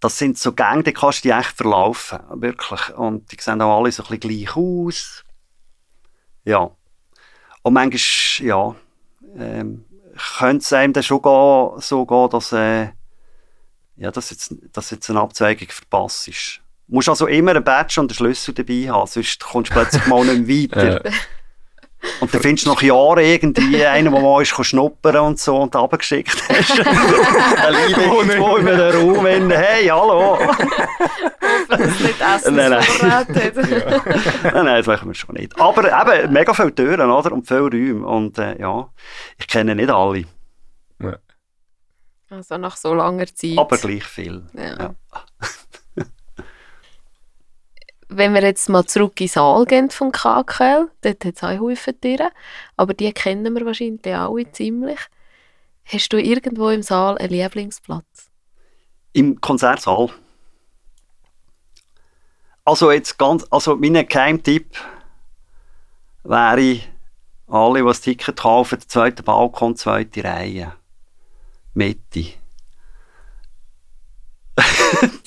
[0.00, 2.96] Das sind so Gänge, die kannst du echt verlaufen, wirklich.
[2.96, 5.24] Und die sehen auch alle so ein bisschen gleich aus.
[6.44, 6.70] Ja.
[7.62, 8.74] Und manchmal, ja,
[9.36, 9.84] ähm,
[10.38, 12.90] könnte es einem dann schon gehen, so gehen, dass, äh,
[13.96, 16.60] ja, dass, jetzt, dass jetzt eine Abzweigung verpasst ist.
[16.88, 20.06] Du musst also immer einen Badge und einen Schlüssel dabei haben, sonst kommst du plötzlich
[20.06, 21.02] mal nicht weiter.
[22.20, 25.74] Und dann findest du nach Jahren irgendwie einen, der mal ist schnuppern und so und
[25.74, 26.70] abgeschickt hast.
[26.80, 30.38] Ein Leute irgendwo in einem Raum in, hey, hallo.
[31.68, 32.84] das nicht Essen nein, nein.
[33.04, 33.26] ja.
[33.26, 35.60] nein, nein, das machen wir schon nicht.
[35.60, 37.32] Aber eben, mega viele Türen, oder?
[37.32, 38.06] Und viele Räume.
[38.06, 38.88] Und äh, ja,
[39.36, 40.24] ich kenne nicht alle.
[41.02, 41.16] Ja.
[42.30, 43.58] Also nach so langer Zeit.
[43.58, 44.46] Aber gleich viel.
[44.54, 44.76] Ja.
[44.78, 44.94] ja
[48.08, 51.58] wenn wir jetzt mal zurück in den Saal gehen vom KKL, dort hat es auch
[51.58, 51.94] Haufen
[52.76, 54.98] aber die kennen wir wahrscheinlich alle ziemlich.
[55.84, 58.30] Hast du irgendwo im Saal einen Lieblingsplatz?
[59.12, 60.10] Im Konzertsaal.
[62.64, 64.76] Also jetzt ganz, also mein Geheimtipp
[66.24, 66.80] wäre,
[67.46, 70.74] alle, die das Ticket kaufen, der zweite Balkon, zweite Reihe.
[71.72, 72.34] Mitte.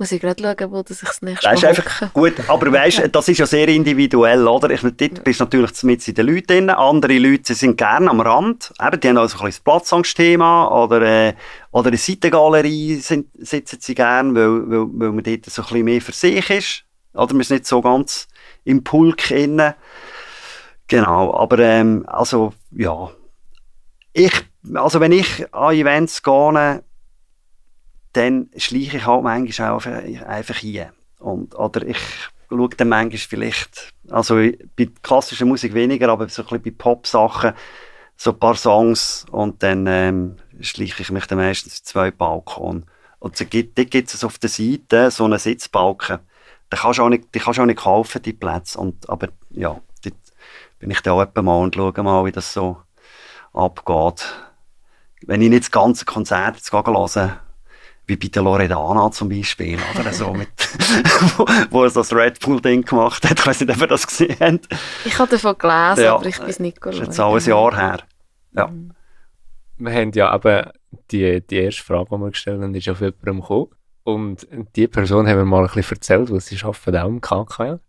[0.00, 3.28] Muss ich gerade schauen, wo das sich das nächste Mal einfach gut, aber weißt, das
[3.28, 4.70] ist ja sehr individuell, oder?
[4.70, 6.70] Ich, dort bist du natürlich mit in den Leuten drin.
[6.70, 8.72] Andere Leute sind gerne am Rand.
[8.80, 11.34] Eben, die haben also ein bisschen Platzangstthema oder, äh,
[11.70, 15.84] oder eine Seitengalerie sind, sitzen sie gerne, weil, weil, weil man dort so ein bisschen
[15.84, 16.84] mehr für sich ist.
[17.12, 18.26] Oder man ist nicht so ganz
[18.64, 19.74] im Pulk innen.
[20.88, 23.10] Genau, aber ähm, also, ja.
[24.14, 24.32] Ich,
[24.72, 26.82] also wenn ich an Events gehe,
[28.12, 30.92] dann schleiche ich halt manchmal auch einfach hier.
[31.18, 31.98] Und, oder ich
[32.48, 37.52] schaue dann manchmal vielleicht, also bei klassischer Musik weniger, aber so ein bisschen bei Pop-Sachen,
[38.16, 42.84] so ein paar Songs und dann ähm, schleiche ich mich dann meistens in zwei Balkon.
[43.18, 46.18] Und so dort gibt es auf der Seite so einen Sitzbalken.
[46.72, 48.78] Den kannst du auch nicht, den kannst du auch nicht kaufen, die Plätze.
[48.78, 50.16] Und, aber ja, dort
[50.78, 52.78] bin ich dann auch mal und schaue mal, wie das so
[53.52, 54.34] abgeht.
[55.22, 57.38] Wenn ich nicht das ganze Konzert jetzt hören
[58.10, 60.48] wie bei der Loredana zum Beispiel, oder so mit,
[61.36, 63.38] wo, wo er das Red Bull-Ding gemacht hat.
[63.38, 64.68] Ich weiß nicht, ob ihr das gesehen habt.
[65.04, 67.00] Ich habe davon gelesen, ja, aber ich bin es nicht geschaut.
[67.00, 68.00] Das ist jetzt auch ein Jahr her.
[68.56, 68.66] Ja.
[68.66, 68.92] Mhm.
[69.78, 70.70] Wir haben ja eben
[71.10, 73.68] die, die erste Frage, die wir gestellt haben, ist auf jemandem gekommen.
[74.02, 77.80] Und die Person haben wir mal ein bisschen erzählt, weil sie arbeitet auch im KKL.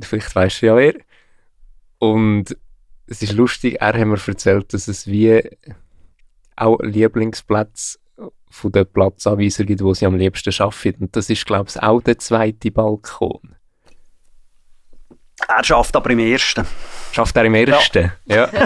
[0.00, 0.94] Vielleicht weißt du ja wer.
[1.98, 2.56] Und
[3.06, 5.40] es ist lustig, er hat mir erzählt, dass es wie
[6.56, 7.98] auch Lieblingsplätze
[8.54, 11.04] von den Platzanweisern gibt, wo sie am liebsten arbeiten.
[11.04, 13.56] Und das ist, glaube ich, auch der zweite Balkon.
[15.48, 16.64] Er schafft aber im ersten.
[17.12, 18.12] Schafft er im ersten?
[18.26, 18.36] Ja.
[18.36, 18.48] ja.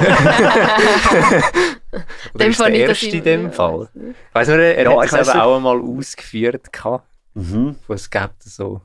[2.35, 3.89] Oder dem ist der erste in dem Fall?
[3.95, 6.67] Ich weiss nur, er ja, hat es eben auch einmal ausgeführt.
[7.35, 7.77] Mhm.
[7.87, 8.83] Wo es gibt so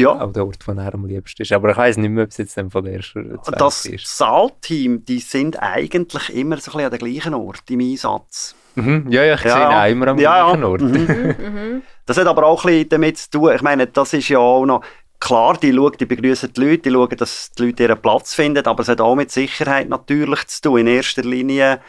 [0.00, 0.20] ja.
[0.20, 1.52] Auch der Ort, wo er am liebsten ist.
[1.52, 5.62] Aber ich weiß nicht mehr, ob es jetzt von der ersten Das Saalteam, die sind
[5.62, 8.54] eigentlich immer so ein bisschen an dem gleichen Ort im Einsatz.
[8.74, 9.06] Mhm.
[9.10, 9.56] Ja, ja, ich ja.
[9.56, 10.82] sehe auch immer am ja, gleichen Ort.
[10.82, 11.34] Mhm.
[11.38, 11.82] mhm.
[12.06, 14.64] das hat aber auch ein bisschen damit zu tun, ich meine, das ist ja auch
[14.64, 14.82] noch,
[15.20, 18.66] klar, die schauen, die begrüßen die Leute, die schauen, dass die Leute ihren Platz finden,
[18.66, 20.80] aber es hat auch mit Sicherheit natürlich zu tun.
[20.80, 21.80] In erster Linie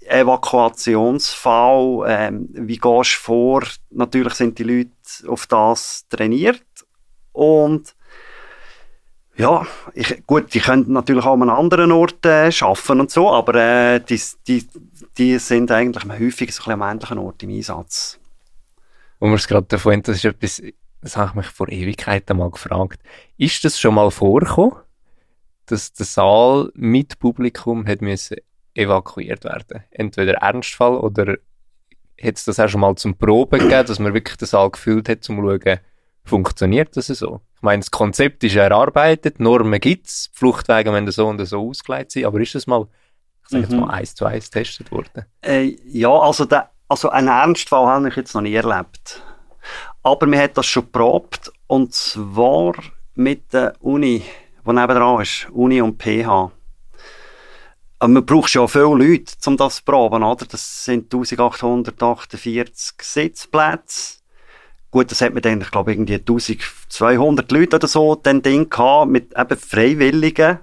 [0.00, 3.62] Evakuationsfall, ähm, wie gehst du vor?
[3.90, 4.90] Natürlich sind die Leute
[5.28, 6.64] auf das trainiert
[7.40, 7.94] und
[9.34, 13.30] ja, ich, gut, die können natürlich auch an einem anderen Ort äh, arbeiten und so,
[13.30, 14.68] aber äh, die, die,
[15.16, 18.20] die sind eigentlich häufig so am ähnlichen Ort im Einsatz.
[19.20, 20.62] Wo wir es gerade davon das ist etwas,
[21.00, 23.00] das habe ich mich vor Ewigkeiten mal gefragt.
[23.38, 24.76] Ist das schon mal vorgekommen,
[25.64, 28.36] dass der Saal mit Publikum hat müssen
[28.74, 29.84] evakuiert werden?
[29.90, 31.38] Entweder Ernstfall oder
[32.22, 35.08] hat es das auch schon mal zum Proben gegeben, dass man wirklich den Saal gefüllt
[35.08, 35.80] hat, um zu schauen,
[36.24, 37.40] funktioniert das so?
[37.56, 42.12] Ich meine, das Konzept ist erarbeitet, Normen gibt es, Fluchtwege müssen so und so ausgelegt
[42.12, 42.86] sein, aber ist das mal,
[43.42, 43.80] ich sage jetzt mhm.
[43.80, 45.26] mal, eins zu eins getestet worden?
[45.42, 49.22] Äh, ja, also, der, also einen Ernstfall habe ich jetzt noch nie erlebt.
[50.02, 52.74] Aber man hat das schon geprobt, und zwar
[53.14, 54.24] mit der Uni,
[54.66, 56.50] die nebenan ist, Uni und PH.
[57.98, 60.46] Aber man braucht schon viele Leute, um das zu proben, oder?
[60.46, 64.19] Das sind 1848 Sitzplätze.
[64.90, 69.10] Gut, das hat man dann, ich glaube, irgendwie 1200 Leute oder so, dann Ding gehabt,
[69.10, 70.58] mit eben Freiwilligen,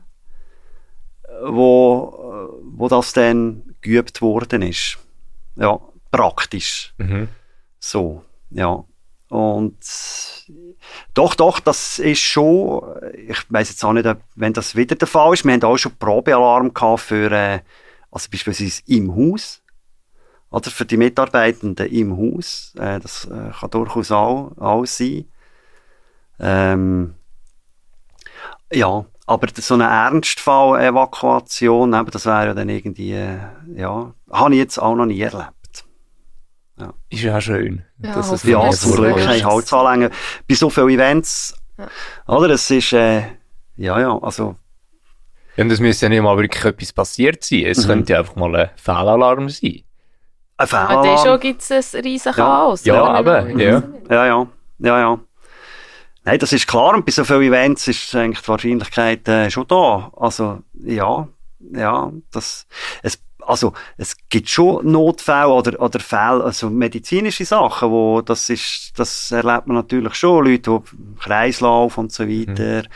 [1.45, 4.97] wo, wo das dann geübt worden ist.
[5.55, 5.79] Ja,
[6.11, 6.93] praktisch.
[6.97, 7.29] Mhm.
[7.79, 8.83] So, ja.
[9.29, 9.77] Und
[11.13, 12.81] doch, doch, das ist schon,
[13.13, 15.43] ich weiß jetzt auch nicht, wenn das wieder der Fall ist.
[15.43, 17.59] Wir haben auch schon Probealarm gehabt für, äh,
[18.11, 19.61] also beispielsweise im Haus.
[20.49, 22.73] Oder für die Mitarbeitenden im Haus.
[22.77, 25.25] Äh, das äh, kann durchaus auch, auch sein.
[26.39, 27.15] Ähm,
[28.71, 33.39] ja, aber so eine Ernstfall-Evakuation, das wäre ja dann irgendwie, äh,
[33.75, 35.51] ja, habe ich jetzt auch noch nie erlebt.
[36.79, 36.93] Ja.
[37.09, 37.83] Ist ja auch schön.
[37.99, 40.11] Ja, dass es ja, zum Glück keine Holzanlänge.
[40.47, 41.87] Bei so vielen Events, ja.
[42.27, 42.51] oder?
[42.51, 43.23] Es ist, äh,
[43.75, 44.55] ja, ja, also.
[45.57, 47.65] Und es müsste ja nicht mal wirklich etwas passiert sein.
[47.65, 47.87] Es mhm.
[47.87, 49.81] könnte ja einfach mal ein Fehlalarm sein.
[50.57, 51.07] Ein Fehlalarm?
[51.07, 52.83] Aber schon gibt es ein riesen Chaos.
[52.83, 53.83] Ja, ja aber, ja.
[54.09, 54.47] Ja, ja,
[54.79, 55.19] ja, ja.
[56.23, 56.93] Nein, das ist klar.
[56.95, 60.11] Und bei so vielen Events ist eigentlich die Wahrscheinlichkeit äh, schon da.
[60.17, 61.27] Also, ja,
[61.59, 62.67] ja, das,
[63.01, 68.91] es also es gibt schon Notfälle oder, oder Fälle, also medizinische Sachen, wo das ist,
[68.97, 72.87] das erlebt man natürlich schon, Leute, die Kreislauf und so weiter, mhm.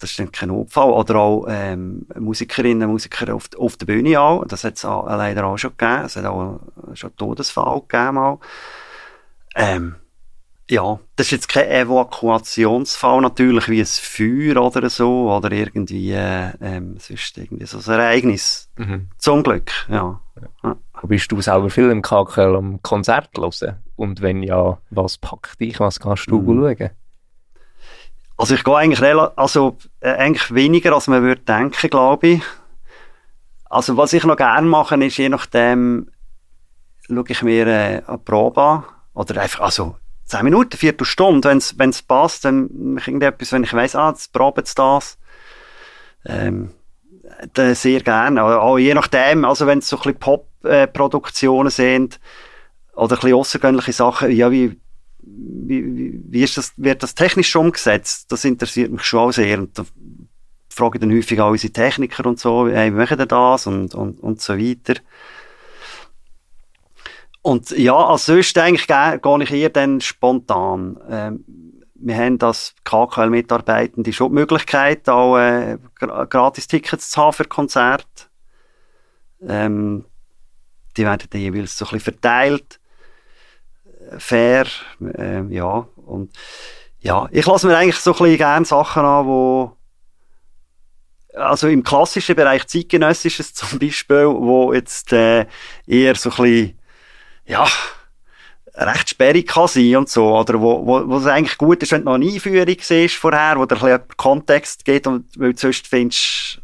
[0.00, 4.20] Das ist dann kein Notfall, oder auch ähm, Musikerinnen und Musiker auf, auf der Bühne
[4.20, 6.60] auch, das hat es leider auch schon gegeben, es hat auch
[6.94, 8.40] schon Todesfall gegeben auch.
[9.54, 9.96] Ähm,
[10.70, 16.52] ja, das ist jetzt kein Evakuationsfall natürlich wie ein Feuer oder so oder irgendwie äh,
[16.60, 18.70] ähm, sonst irgendwie so ein Ereignis.
[18.76, 19.08] Mhm.
[19.18, 20.20] Zum Glück, ja.
[20.62, 20.76] ja.
[21.02, 23.82] Bist du selber viel im KKL am Konzert hören?
[23.96, 25.80] Und wenn ja, was packt dich?
[25.80, 26.76] Was kannst du mhm.
[26.78, 26.90] schauen?
[28.40, 29.02] Also ich gehe eigentlich,
[29.36, 32.42] also, äh, eigentlich weniger, als man würde denken, glaube ich.
[33.68, 36.10] Also was ich noch gerne mache, ist je nachdem,
[37.06, 38.84] schaue ich mir äh, eine Probe an.
[39.12, 44.08] Oder einfach, also 10 Minuten, Viertelstunde, wenn es passt, dann irgendetwas, wenn ich weiss, ah,
[44.08, 45.18] jetzt proben sie das.
[46.24, 46.70] Ähm,
[47.52, 48.42] dann sehr gerne.
[48.42, 52.18] Auch je nachdem, also wenn es so ein bisschen Pop-Produktionen sind,
[52.94, 54.80] oder ein bisschen außergewöhnliche Sachen, ja, wie,
[55.36, 58.30] wie, wie ist das, wird das technisch umgesetzt?
[58.32, 59.58] Das interessiert mich schon auch sehr.
[59.58, 59.84] Und da
[60.68, 63.66] frage ich dann häufig auch unsere Techniker und so, hey, wie machen denn das?
[63.66, 65.00] Und, und, und so weiter.
[67.42, 70.98] Und ja, als sonst eigentlich gehe ich eher dann spontan.
[71.08, 71.44] Ähm,
[71.94, 78.06] wir haben als KKL-Mitarbeitende schon die Möglichkeit, auch äh, Gratis-Tickets zu haben für Konzerte.
[79.46, 80.04] Ähm,
[80.96, 82.79] die werden dann jeweils so ein bisschen verteilt.
[84.18, 84.66] Fair,
[85.16, 85.86] äh, ja.
[85.96, 86.30] Und
[87.00, 89.76] ja, ich lasse mir eigentlich so ein bisschen gerne Sachen an, wo
[91.34, 95.46] also im klassischen Bereich zeitgenössisches zum Beispiel, wo jetzt äh,
[95.86, 96.78] eher so ein bisschen
[97.46, 97.66] ja,
[98.74, 102.02] recht sperrig kann sein und so, oder wo, wo, wo es eigentlich gut ist, wenn
[102.02, 105.58] du noch eine Einführung siehst vorher, wo dir ein bisschen Kontext geht und weil du
[105.58, 106.59] sonst findest,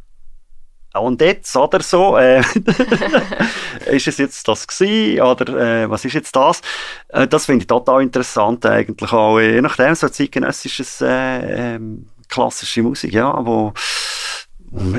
[0.99, 2.41] und jetzt, oder so, äh,
[3.87, 6.61] ist es jetzt das gewesen, oder äh, was ist jetzt das?
[7.09, 12.83] Äh, das finde ich total interessant eigentlich auch, je nachdem, so zeitgenössisches äh, ähm, klassische
[12.83, 13.73] Musik, ja, wo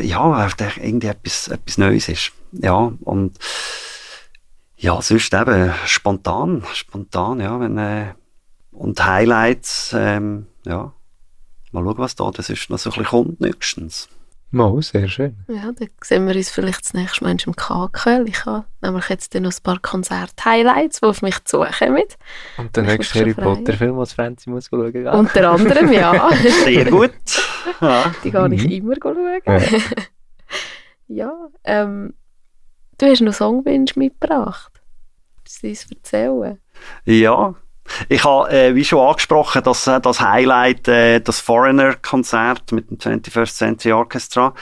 [0.02, 0.48] ja,
[0.82, 2.32] irgendwie etwas, etwas Neues ist.
[2.52, 3.38] Ja, und
[4.78, 8.14] ja, sonst eben spontan, spontan, ja, wenn, äh,
[8.72, 10.94] und Highlights, ähm, ja,
[11.72, 14.08] mal schauen, was da das ist, noch so ein bisschen kommt nächstens.
[14.50, 15.36] Mal, sehr schön.
[15.50, 18.28] Ja, dann sehen wir uns vielleicht das nächste Mal im KKL.
[18.30, 22.04] Ich habe nämlich jetzt noch ein paar Konzert-Highlights, die auf mich zukommen.
[22.58, 23.56] Und der Ich nächste muss schon Harry.
[23.58, 25.08] Potter-Film, was Franzi muss schauen gehen.
[25.08, 26.30] Unter anderem, ja.
[26.64, 27.12] Sehr gut.
[27.82, 28.14] Ja.
[28.24, 28.72] Die gehe ich Mhm.
[28.72, 29.42] immer schauen.
[29.46, 29.60] Ja.
[31.10, 31.32] Ja,
[31.64, 32.16] ähm,
[32.98, 34.74] du hast noch Songwünsche mitgebracht.
[35.62, 36.60] Du uns erzählen?
[37.06, 37.56] Ja,
[38.10, 42.98] ich habe, äh, wie schon angesprochen, das, äh, das Highlight, äh, das Foreigner-Konzert mit dem
[42.98, 44.54] 21st Century Orchestra.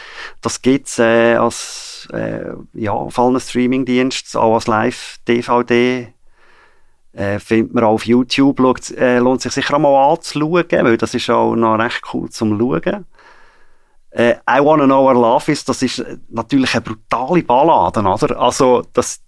[0.41, 6.13] Das gibt's äh, als, äh, ja, auf allen Streamingdiensten, auch als Live-DVD.
[7.13, 10.97] Äh, findet man auch auf YouTube, schaut, äh, lohnt sich sicher auch mal anzuschauen, weil
[10.97, 13.05] das ist auch noch recht cool zum Schauen.
[14.15, 18.39] Äh, I Wanna Know Where Love Is, das ist äh, natürlich eine brutale Ballade, oder?
[18.39, 19.21] Also, das,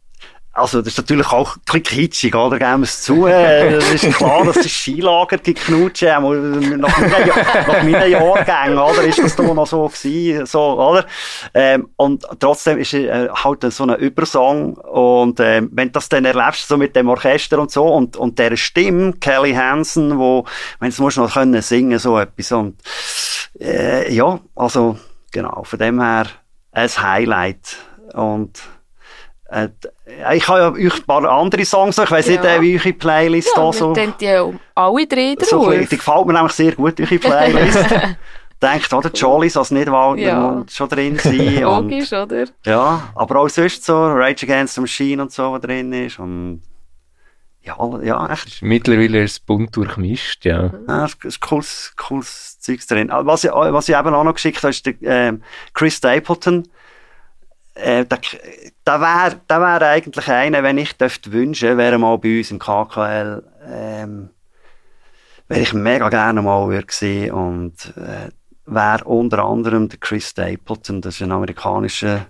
[0.58, 2.58] also, das ist natürlich auch ein bisschen kitschig, oder?
[2.58, 3.28] Geben wir es zu.
[3.28, 8.78] Äh, Das ist klar, dass es Skilager gibt, Knutschen, auch nach meinen, nach meinen Jahrgängen,
[8.78, 9.04] oder?
[9.04, 11.06] Ist das da noch so gewesen, so, oder?
[11.54, 16.26] Ähm, und trotzdem ist äh, halt so ein Übersong und, ähm, wenn du das dann
[16.26, 20.46] erlebst, so mit dem Orchester und so, und, und der Stimme, Kelly Hansen, wo,
[20.80, 22.82] wenn du musst noch können singen, so etwas, und,
[23.60, 24.98] äh, ja, also,
[25.32, 26.26] genau, von dem her,
[26.72, 27.78] ein Highlight.
[28.14, 28.60] Und,
[29.50, 29.70] äh,
[30.34, 32.56] ich habe ja euch ein paar andere Songs, ich weiss nicht, Ja.
[32.56, 35.48] äh, wie eure Playlist Ja, da so, die um alle drei drauf.
[35.50, 37.86] so die gefällt mir nämlich sehr gut, eure Playlist.
[38.62, 40.40] Denkt, oder, Jollies als Nidwalder Ja.
[40.52, 41.38] muss schon drin sein.
[41.66, 42.46] und, Logisch, oder?
[42.66, 46.18] ja, aber auch sonst so, Rage Against the Machine und so, was drin ist.
[46.18, 46.64] Und,
[47.62, 48.62] ja, ja, echt.
[48.64, 50.72] Mittlerweile ist es bunt durchmischt, ja.
[50.88, 53.12] Ja, es ist cooles, cooles Zeugs drin.
[53.12, 55.44] Ah, Was ich, was ich eben auch noch geschickt habe, ist der, ähm,
[55.74, 56.68] Chris Stapleton.
[57.78, 58.20] Äh, der
[58.86, 62.60] der wäre der wär eigentlich einer, wenn ich dürfte wünschen, wäre mal bei uns im
[62.60, 64.30] KKL, ähm,
[65.48, 68.30] wäre ich mega gerne mal sehen und äh,
[68.66, 72.26] wäre unter anderem der Chris Stapleton, das ist ein amerikanischer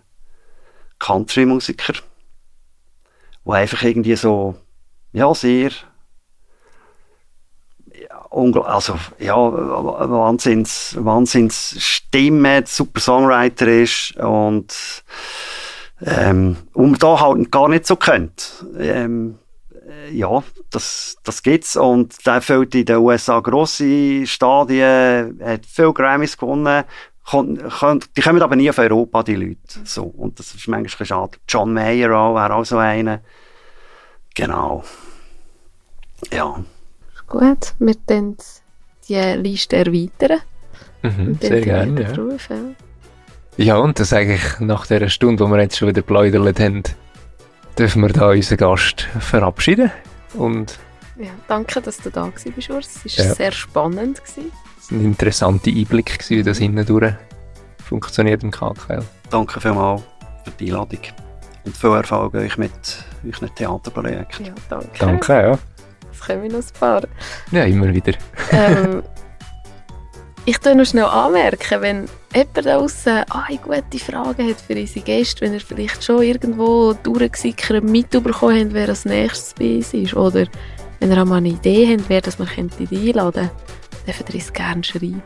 [1.00, 1.93] Country-Musiker,
[3.45, 4.56] der einfach irgendwie so,
[5.14, 5.72] ja, sehr
[8.63, 14.73] also ja, Wahnsinns, Wahnsinns Stimme, super Songwriter ist und
[16.05, 18.63] ähm, und da halt gar nicht so kennt.
[18.77, 19.39] Ähm,
[19.89, 25.91] äh, ja, das, das gibt's und der fällt in den USA grosse Stadien, hat viel
[25.93, 26.83] Grammys gewonnen,
[27.25, 29.57] könnt- die kommen aber nie auf Europa, die Leute.
[29.83, 31.38] So, und das ist manchmal schade.
[31.49, 33.21] John Mayer auch, wäre auch so einer.
[34.35, 34.83] Genau.
[36.31, 36.59] Ja.
[37.28, 38.38] Gut, wir dann
[39.07, 40.39] die Liste erweitern.
[41.03, 42.11] Mhm, sehr gerne, ja.
[42.11, 42.55] Drauf, ja.
[43.57, 46.84] Ja, und das eigentlich nach dieser Stunde, wo wir jetzt schon wieder geplaudert haben,
[47.78, 49.91] dürfen wir da unseren Gast verabschieden.
[50.36, 50.78] Und
[51.17, 53.01] Ja, danke, dass du da gewesen bist, Urs.
[53.05, 53.34] Es war Ja.
[53.36, 54.21] sehr spannend.
[54.23, 54.51] Gewesen.
[54.80, 57.13] es war ein interessanter Einblick, gewesen, wie das hindurch
[57.84, 59.03] funktioniert im KKL.
[59.32, 60.03] Danke vielmals
[60.45, 60.99] für die Einladung.
[61.65, 62.71] Und viel Erfolg euch mit
[63.25, 64.45] euren Theaterprojekten.
[64.45, 64.88] Ja, danke.
[64.99, 65.59] Danke, ja.
[66.20, 67.03] Es kommen noch ein paar.
[67.51, 68.13] Ja, immer wieder.
[68.51, 69.03] ähm,
[70.45, 75.05] ich tue noch schnell anmerken, wenn jemand da draussen eine gute Frage hat für unsere
[75.05, 80.13] Gäste, wenn ihr vielleicht schon irgendwo durchgesickert mitbekommen habt, wer als nächstes bei uns ist,
[80.15, 80.45] oder
[80.99, 83.51] wenn ihr auch mal eine Idee habt, wer das könnte einladen könnte,
[84.05, 85.22] dürft ihr uns gerne schreiben.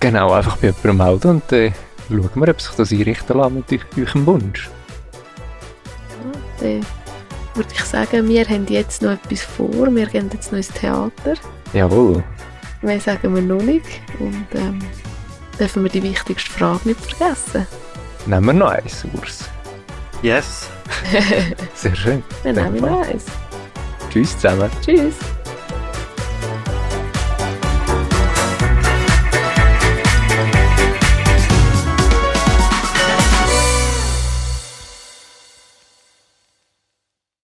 [0.00, 1.72] Genau, einfach bei jemandem melden und dann
[2.08, 4.68] schauen wir, ob sich das einrichten lässt mit eu- eurem Wunsch.
[6.60, 6.80] Ja, dann
[7.56, 11.34] würde ich sagen, wir haben jetzt noch etwas vor, wir gehen jetzt noch ins Theater.
[11.72, 12.22] Jawohl.
[12.82, 14.78] Mehr sagen wir noch nicht und ähm,
[15.58, 17.66] dürfen wir die wichtigste Frage nicht vergessen.
[18.26, 19.48] Nehmen wir noch eins, Urs.
[20.22, 20.68] Yes.
[21.74, 22.22] Sehr schön.
[22.44, 23.26] Dann nehmen wir noch eins.
[24.10, 24.70] Tschüss zusammen.
[24.84, 25.14] Tschüss.